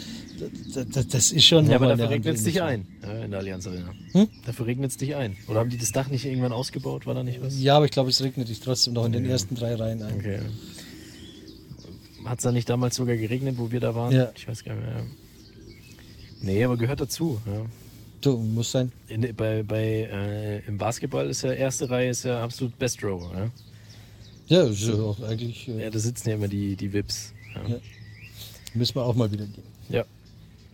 Das, 0.74 0.88
das, 0.94 1.08
das 1.08 1.32
ist 1.32 1.46
schon 1.46 1.70
Ja, 1.70 1.76
aber 1.76 1.88
dafür 1.88 2.10
regnet 2.12 2.36
es 2.38 2.44
dich 2.46 2.62
ein, 2.62 2.86
ja, 3.04 3.24
in 3.26 3.32
der 3.32 3.40
Allianz 3.42 3.68
Arena. 3.68 3.92
Hm? 4.14 4.28
Dafür 4.46 4.68
regnet 4.68 4.92
es 4.92 4.98
dich 4.98 5.14
ein. 5.16 5.36
Oder 5.50 5.60
haben 5.60 5.70
die 5.70 5.78
das 5.78 5.92
Dach 5.92 6.10
nicht 6.10 6.24
irgendwann 6.26 6.54
ausgebaut? 6.54 7.06
War 7.06 7.14
da 7.14 7.24
nicht 7.24 7.42
was? 7.42 7.62
Ja, 7.62 7.76
aber 7.76 7.86
ich 7.86 7.92
glaube, 7.92 8.10
es 8.10 8.22
regnet 8.24 8.48
dich 8.48 8.60
trotzdem 8.62 8.94
noch 8.94 9.06
in 9.06 9.12
den 9.12 9.26
ersten 9.26 9.56
drei 9.56 9.76
Reihen 9.76 10.02
ein. 10.02 10.14
Okay. 10.18 10.40
Hat 12.26 12.40
es 12.40 12.44
da 12.44 12.52
nicht 12.52 12.70
damals 12.70 12.96
sogar 12.96 13.16
geregnet, 13.16 13.58
wo 13.58 13.72
wir 13.72 13.80
da 13.80 13.96
waren? 13.96 14.12
Ja. 14.14 14.32
Ich 14.36 14.48
weiß 14.48 14.64
gar 14.64 14.76
nicht 14.76 14.86
mehr. 14.86 15.06
Nee, 16.42 16.64
aber 16.64 16.78
gehört 16.78 17.02
dazu. 17.02 17.42
Ja. 17.46 17.66
Du, 18.22 18.38
muss 18.38 18.72
sein. 18.72 18.92
In, 19.08 19.34
bei, 19.36 19.64
bei, 19.64 20.10
äh, 20.12 20.60
Im 20.68 20.78
Basketball 20.78 21.30
ist 21.30 21.42
ja 21.42 21.54
erste 21.54 21.90
Reihe 21.90 22.10
ist 22.10 22.24
ja 22.24 22.44
absolut 22.44 22.78
Best 22.78 23.04
Row. 23.04 23.32
Ja, 23.34 23.52
Ja, 24.48 24.64
ist 24.68 24.82
ja 24.82 24.96
auch 24.96 25.22
eigentlich 25.22 25.68
äh, 25.70 25.84
ja 25.84 25.90
da 25.90 26.00
sitzen 26.00 26.30
ja 26.30 26.36
immer 26.36 26.48
die, 26.48 26.76
die 26.76 26.92
Vips. 26.92 27.34
Ja. 27.56 27.76
Ja. 27.76 27.80
müssen 28.74 28.96
wir 28.96 29.04
auch 29.04 29.16
mal 29.16 29.32
wieder 29.32 29.46
gehen. 29.46 29.64
ja, 29.90 30.04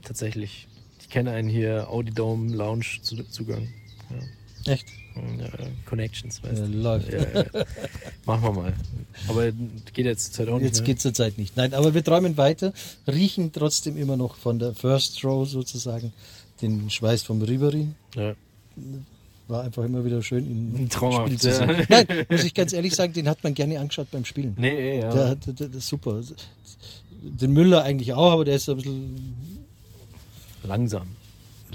tatsächlich. 0.04 0.68
Ich 1.00 1.10
kenne 1.10 1.32
einen 1.32 1.48
hier, 1.50 1.88
Audi 1.90 2.12
Dome 2.12 2.56
Lounge 2.56 2.86
zu, 3.04 3.24
Zugang. 3.26 3.68
Ja. 4.10 4.18
Echt? 4.67 4.86
Ja, 5.15 5.47
Connections, 5.86 6.43
weißt 6.43 6.60
Ja, 6.60 6.65
du. 6.67 6.73
läuft. 6.73 7.13
Ja, 7.13 7.19
ja. 7.19 7.65
Machen 8.25 8.43
wir 8.43 8.51
mal. 8.51 8.73
Aber 9.28 9.51
geht 9.51 10.06
jetzt 10.06 10.34
zur 10.34 10.45
Zeit 10.45 10.54
auch 10.54 10.58
nicht. 10.58 10.65
Jetzt 10.65 10.80
ne? 10.80 10.86
geht 10.86 11.01
zur 11.01 11.13
Zeit 11.13 11.38
nicht. 11.38 11.56
Nein, 11.56 11.73
aber 11.73 11.93
wir 11.93 12.04
träumen 12.04 12.36
weiter, 12.38 12.73
riechen 13.08 13.51
trotzdem 13.51 13.97
immer 13.97 14.17
noch 14.17 14.36
von 14.36 14.60
der 14.60 14.73
First 14.73 15.23
Row 15.23 15.47
sozusagen 15.47 16.12
den 16.62 16.89
Schweiß 16.89 17.23
vom 17.23 17.41
Ribery. 17.41 17.88
Ja. 18.15 18.34
War 19.47 19.63
einfach 19.63 19.84
immer 19.84 20.04
wieder 20.04 20.21
schön, 20.23 20.75
im 20.75 20.89
Traumhaft, 20.89 21.28
Spiel 21.28 21.39
zu 21.39 21.54
sehen. 21.54 21.86
Nein, 21.88 22.08
muss 22.30 22.43
ich 22.43 22.54
ganz 22.54 22.73
ehrlich 22.73 22.95
sagen, 22.95 23.13
den 23.13 23.30
hat 23.30 23.43
man 23.43 23.54
gerne 23.54 23.80
angeschaut 23.80 24.08
beim 24.12 24.25
Spielen. 24.25 24.56
Nee, 24.58 24.99
ja. 24.99 25.13
Der, 25.13 25.36
der, 25.36 25.54
der, 25.54 25.67
der 25.67 25.78
ist 25.78 25.88
super. 25.88 26.21
Den 27.21 27.54
Müller 27.54 27.84
eigentlich 27.84 28.13
auch, 28.13 28.32
aber 28.32 28.43
der 28.43 28.56
ist 28.56 28.67
ein 28.69 28.75
bisschen 28.78 29.36
Langsam. 30.67 31.08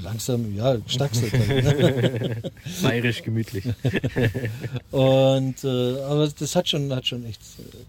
Langsam, 0.01 0.55
ja, 0.55 0.77
Staxel. 0.87 1.31
ne? 1.31 2.53
Bayerisch 2.83 3.23
gemütlich. 3.23 3.65
Und 4.91 5.65
äh, 5.65 6.01
aber 6.03 6.29
das 6.29 6.57
hat 6.57 6.69
schon, 6.69 6.93
hat 6.95 7.07
schon 7.07 7.25
echt. 7.25 7.41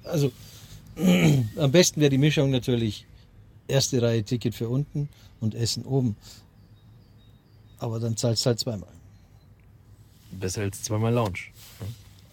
Also 0.04 0.32
am 1.58 1.71
besten 1.71 2.02
wäre 2.02 2.10
die 2.10 2.17
Mischung 2.17 2.52
natürlich 2.52 3.06
erste 3.67 4.02
Reihe 4.02 4.24
Ticket 4.24 4.54
für 4.54 4.69
unten 4.69 5.10
und 5.39 5.56
Essen 5.56 5.84
oben. 5.86 6.15
Aber 7.80 8.00
dann 8.00 8.15
zahlst 8.17 8.45
du 8.45 8.47
halt 8.50 8.60
zweimal. 8.60 8.89
Besser 10.32 10.62
als 10.62 10.84
zweimal 10.84 11.13
Lounge. 11.13 11.39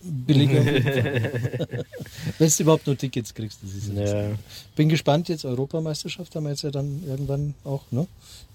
Billiger. 0.02 0.64
Wenn 2.38 2.48
du 2.48 2.62
überhaupt 2.62 2.86
nur 2.86 2.96
Tickets 2.96 3.34
kriegst, 3.34 3.60
das 3.62 3.74
ist 3.74 3.92
ja. 3.92 4.30
Ja, 4.30 4.38
Bin 4.76 4.88
gespannt 4.88 5.28
jetzt 5.28 5.44
Europameisterschaft 5.44 6.34
haben 6.34 6.44
wir 6.44 6.50
jetzt 6.50 6.62
ja 6.62 6.70
dann 6.70 7.02
irgendwann 7.06 7.54
auch, 7.64 7.82
ne? 7.90 8.06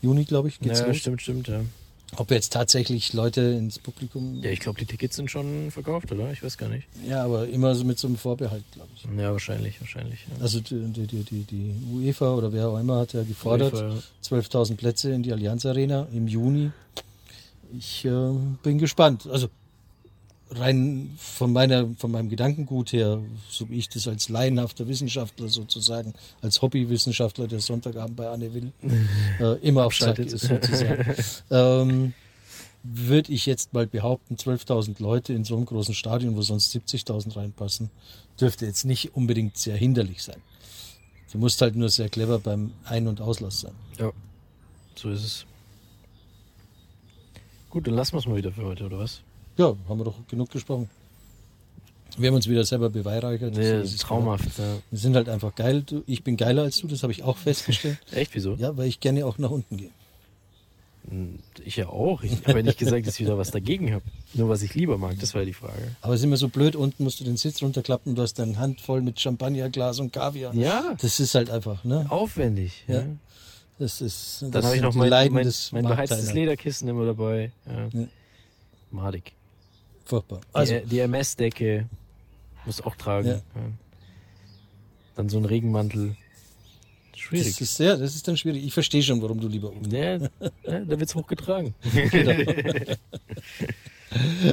Juni 0.01 0.25
glaube 0.25 0.47
ich 0.47 0.59
geht's 0.59 0.79
ja 0.79 0.87
los. 0.87 0.97
stimmt, 0.97 1.21
stimmt, 1.21 1.47
ja. 1.47 1.61
Ob 2.17 2.31
jetzt 2.31 2.53
tatsächlich 2.53 3.13
Leute 3.13 3.41
ins 3.41 3.79
Publikum. 3.79 4.39
Ja, 4.43 4.51
ich 4.51 4.59
glaube, 4.59 4.79
die 4.79 4.85
Tickets 4.85 5.15
sind 5.15 5.31
schon 5.31 5.71
verkauft, 5.71 6.11
oder? 6.11 6.31
Ich 6.31 6.43
weiß 6.43 6.57
gar 6.57 6.69
nicht. 6.69 6.87
Ja, 7.07 7.23
aber 7.23 7.47
immer 7.47 7.73
so 7.75 7.83
mit 7.85 7.97
so 7.97 8.07
einem 8.07 8.17
Vorbehalt, 8.17 8.63
glaube 8.71 8.89
ich. 8.95 9.03
Ja, 9.17 9.31
wahrscheinlich, 9.31 9.81
wahrscheinlich. 9.81 10.19
Ja. 10.29 10.43
Also 10.43 10.59
die, 10.59 10.79
die, 10.89 11.07
die, 11.07 11.43
die, 11.43 11.75
UEFA 11.91 12.33
oder 12.35 12.53
wer 12.53 12.69
auch 12.69 12.79
immer 12.79 12.99
hat 12.99 13.13
ja 13.13 13.23
gefordert, 13.23 13.73
UEFA, 13.73 14.03
12.000 14.23 14.75
Plätze 14.75 15.11
in 15.11 15.23
die 15.23 15.31
Allianz 15.31 15.65
Arena 15.65 16.07
im 16.13 16.27
Juni. 16.27 16.71
Ich 17.75 18.05
äh, 18.05 18.31
bin 18.61 18.77
gespannt. 18.77 19.27
Also 19.27 19.49
rein 20.57 21.13
von 21.17 21.51
meiner, 21.51 21.89
von 21.97 22.11
meinem 22.11 22.29
Gedankengut 22.29 22.93
her, 22.93 23.19
so 23.49 23.69
wie 23.69 23.77
ich 23.77 23.89
das 23.89 24.07
als 24.07 24.29
laienhafter 24.29 24.87
Wissenschaftler 24.87 25.49
sozusagen, 25.49 26.13
als 26.41 26.61
Hobbywissenschaftler, 26.61 27.47
der 27.47 27.59
Sonntagabend 27.59 28.15
bei 28.15 28.29
Anne 28.29 28.53
Will 28.53 28.71
äh, 29.39 29.59
immer 29.67 29.85
auf 29.85 29.93
Schaltet. 29.93 30.33
ist 30.33 30.45
sozusagen, 30.45 31.15
ähm, 31.51 32.13
würde 32.83 33.31
ich 33.31 33.45
jetzt 33.45 33.73
mal 33.73 33.87
behaupten, 33.87 34.35
12.000 34.35 35.01
Leute 35.01 35.33
in 35.33 35.45
so 35.45 35.55
einem 35.55 35.65
großen 35.65 35.95
Stadion, 35.95 36.35
wo 36.35 36.41
sonst 36.41 36.75
70.000 36.75 37.35
reinpassen, 37.35 37.89
dürfte 38.39 38.65
jetzt 38.65 38.83
nicht 38.83 39.15
unbedingt 39.15 39.57
sehr 39.57 39.77
hinderlich 39.77 40.23
sein. 40.23 40.41
Du 41.31 41.37
musst 41.37 41.61
halt 41.61 41.75
nur 41.75 41.89
sehr 41.89 42.09
clever 42.09 42.39
beim 42.39 42.73
Ein- 42.83 43.07
und 43.07 43.21
Auslass 43.21 43.61
sein. 43.61 43.73
Ja, 43.97 44.11
so 44.95 45.09
ist 45.09 45.23
es. 45.23 45.45
Gut, 47.69 47.87
dann 47.87 47.95
lassen 47.95 48.13
wir 48.13 48.19
es 48.19 48.27
mal 48.27 48.35
wieder 48.35 48.51
für 48.51 48.65
heute, 48.65 48.85
oder 48.85 48.99
was? 48.99 49.21
Ja, 49.57 49.75
haben 49.87 49.99
wir 49.99 50.05
doch 50.05 50.15
genug 50.27 50.49
gesprochen. 50.51 50.89
Wir 52.17 52.27
haben 52.29 52.35
uns 52.35 52.47
wieder 52.47 52.63
selber 52.63 52.89
beweihräuchert. 52.91 53.55
Nee, 53.55 53.71
das 53.79 53.93
ist 53.93 54.01
traumhaft. 54.01 54.57
Ja. 54.59 54.77
Wir 54.91 54.99
sind 54.99 55.15
halt 55.15 55.29
einfach 55.29 55.55
geil. 55.55 55.83
Ich 56.05 56.23
bin 56.23 56.37
geiler 56.37 56.63
als 56.63 56.77
du, 56.77 56.87
das 56.87 57.01
habe 57.03 57.11
ich 57.11 57.23
auch 57.23 57.37
festgestellt. 57.37 57.97
Echt, 58.11 58.35
wieso? 58.35 58.53
ja, 58.55 58.75
weil 58.77 58.87
ich 58.87 58.99
gerne 58.99 59.25
auch 59.25 59.37
nach 59.39 59.49
unten 59.49 59.77
gehe. 59.77 59.89
Hm, 61.09 61.39
Ich 61.65 61.75
ja 61.75 61.87
auch. 61.89 62.21
Ich 62.23 62.31
habe 62.47 62.59
ja 62.59 62.63
nicht 62.63 62.77
gesagt, 62.77 63.05
dass 63.07 63.15
ich 63.15 63.21
wieder 63.21 63.37
was 63.37 63.49
dagegen 63.51 63.91
habe. 63.93 64.03
Nur 64.35 64.47
was 64.49 64.61
ich 64.61 64.73
lieber 64.75 64.97
mag, 64.99 65.19
das 65.19 65.33
war 65.33 65.41
ja 65.41 65.45
die 65.47 65.53
Frage. 65.53 65.95
Aber 66.01 66.13
es 66.13 66.21
ist 66.21 66.25
immer 66.25 66.37
so 66.37 66.49
blöd, 66.49 66.75
unten 66.75 67.03
musst 67.03 67.19
du 67.19 67.23
den 67.23 67.35
Sitz 67.37 67.61
runterklappen, 67.63 68.13
du 68.15 68.21
hast 68.21 68.35
deine 68.39 68.57
Hand 68.59 68.79
voll 68.81 69.01
mit 69.01 69.19
Champagnerglas 69.19 69.99
und 69.99 70.13
Kaviar. 70.13 70.53
Ja, 70.53 70.95
Das 71.01 71.19
ist 71.19 71.33
halt 71.35 71.49
einfach, 71.49 71.83
ne? 71.83 72.05
aufwendig. 72.09 72.83
Ja. 72.87 73.01
Ja. 73.01 73.05
Das 73.79 74.01
ist 74.01 74.43
das 74.43 74.51
Dann 74.51 74.63
habe 74.65 74.75
ich 74.75 74.81
noch 74.83 74.93
mein, 74.93 75.09
mein, 75.09 75.51
mein 75.71 75.83
beheiztes. 75.85 76.31
Lederkissen 76.31 76.87
immer 76.87 77.05
dabei. 77.07 77.51
Ja. 77.65 77.87
Ja. 78.01 78.07
Madig. 78.91 79.33
Furchtbar. 80.05 80.41
Also, 80.51 80.79
die, 80.79 80.85
die 80.85 80.99
MS-Decke 80.99 81.87
muss 82.65 82.81
auch 82.81 82.95
tragen. 82.95 83.27
Ja. 83.29 83.41
Dann 85.15 85.29
so 85.29 85.37
ein 85.37 85.45
Regenmantel. 85.45 86.15
Schwierig. 87.15 87.47
das 87.53 87.61
ist, 87.61 87.79
ja, 87.79 87.95
das 87.95 88.15
ist 88.15 88.27
dann 88.27 88.35
schwierig. 88.35 88.65
Ich 88.65 88.73
verstehe 88.73 89.01
schon, 89.03 89.21
warum 89.21 89.39
du 89.39 89.47
lieber 89.47 89.69
unten 89.71 89.89
Ja, 89.95 90.17
ja, 90.17 90.29
da 90.65 90.99
wird's 90.99 91.15
hochgetragen. 91.15 91.73
Genau. 92.11 92.33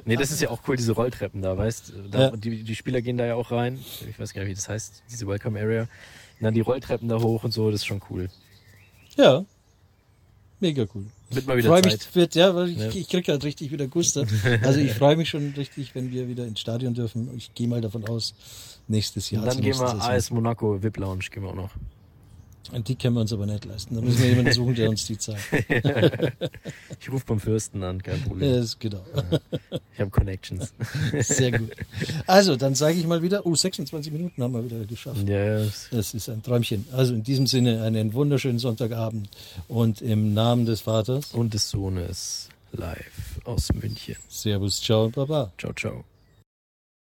nee, 0.04 0.16
das 0.16 0.30
ist 0.30 0.40
ja 0.40 0.50
auch 0.50 0.60
cool, 0.68 0.76
diese 0.76 0.92
Rolltreppen 0.92 1.42
da, 1.42 1.56
weißt 1.56 1.92
da, 2.10 2.30
Ja. 2.30 2.36
die, 2.36 2.62
die 2.62 2.76
Spieler 2.76 3.02
gehen 3.02 3.18
da 3.18 3.26
ja 3.26 3.34
auch 3.34 3.50
rein. 3.50 3.78
Ich 4.08 4.18
weiß 4.18 4.32
gar 4.32 4.42
nicht, 4.42 4.50
wie 4.50 4.54
das 4.54 4.68
heißt, 4.68 5.02
diese 5.10 5.26
Welcome 5.26 5.60
Area. 5.60 5.82
Und 5.82 6.44
dann 6.44 6.54
die 6.54 6.60
Rolltreppen 6.60 7.08
da 7.08 7.20
hoch 7.20 7.44
und 7.44 7.52
so, 7.52 7.70
das 7.70 7.80
ist 7.80 7.86
schon 7.86 8.00
cool. 8.10 8.28
Ja. 9.16 9.44
Mega 10.60 10.84
cool. 10.94 11.06
Wird 11.30 11.46
mal 11.46 11.56
wieder 11.56 11.68
freue 11.68 11.82
Zeit. 11.82 11.92
mich, 11.92 12.14
wird, 12.14 12.34
ja, 12.34 12.64
ich, 12.64 12.76
Ja. 12.78 12.88
ich 12.88 13.08
krieg 13.08 13.26
halt 13.28 13.42
richtig 13.44 13.70
wieder 13.72 13.86
Guster. 13.86 14.26
Also 14.62 14.80
ich 14.80 14.92
freue 14.92 15.16
mich 15.16 15.28
schon 15.30 15.52
richtig, 15.56 15.94
wenn 15.94 16.10
wir 16.10 16.28
wieder 16.28 16.44
ins 16.46 16.60
Stadion 16.60 16.92
dürfen. 16.94 17.30
Ich 17.36 17.54
gehe 17.54 17.66
mal 17.68 17.80
davon 17.80 18.06
aus, 18.08 18.34
nächstes 18.88 19.30
Jahr. 19.30 19.42
Und 19.42 19.48
dann 19.54 19.60
gehen 19.60 19.78
wir. 19.78 20.02
AS 20.02 20.30
Monaco, 20.30 20.82
VIP 20.82 20.98
Lounge 20.98 21.24
gehen 21.30 21.42
wir 21.42 21.50
auch 21.50 21.54
noch. 21.54 21.70
Und 22.72 22.86
die 22.88 22.94
können 22.94 23.14
wir 23.16 23.22
uns 23.22 23.32
aber 23.32 23.46
nicht 23.46 23.64
leisten. 23.64 23.94
Da 23.96 24.00
müssen 24.00 24.22
wir 24.22 24.28
jemanden 24.28 24.52
suchen, 24.52 24.74
der 24.74 24.88
uns 24.90 25.06
die 25.06 25.18
zahlt. 25.18 25.40
Ich 27.00 27.10
rufe 27.10 27.24
beim 27.26 27.40
Fürsten 27.40 27.82
an, 27.82 28.02
kein 28.02 28.20
Problem. 28.22 28.54
ist 28.62 28.78
genau. 28.78 29.02
Ich 29.94 30.00
habe 30.00 30.10
Connections. 30.10 30.72
Sehr 31.20 31.58
gut. 31.58 31.70
Also, 32.26 32.56
dann 32.56 32.74
sage 32.74 32.98
ich 32.98 33.06
mal 33.06 33.22
wieder, 33.22 33.44
oh, 33.46 33.54
26 33.54 34.12
Minuten 34.12 34.42
haben 34.42 34.52
wir 34.54 34.64
wieder 34.64 34.84
geschafft. 34.84 35.26
Das- 35.28 35.88
Das 35.90 36.14
ist 36.14 36.28
ein 36.28 36.42
Träumchen. 36.42 36.86
Also 36.92 37.14
in 37.14 37.22
diesem 37.22 37.46
Sinne 37.46 37.82
einen 37.82 38.12
wunderschönen 38.14 38.58
Sonntagabend 38.58 39.28
und 39.68 40.00
im 40.02 40.32
Namen 40.34 40.64
des 40.66 40.82
Vaters, 40.82 41.32
und 41.32 41.52
des 41.54 41.70
Sohnes 41.70 42.48
live 42.72 43.40
aus 43.44 43.72
München. 43.72 44.16
Servus, 44.28 44.80
ciao 44.80 45.06
und 45.06 45.14
baba. 45.16 45.52
Ciao, 45.58 45.72
ciao. 45.72 46.04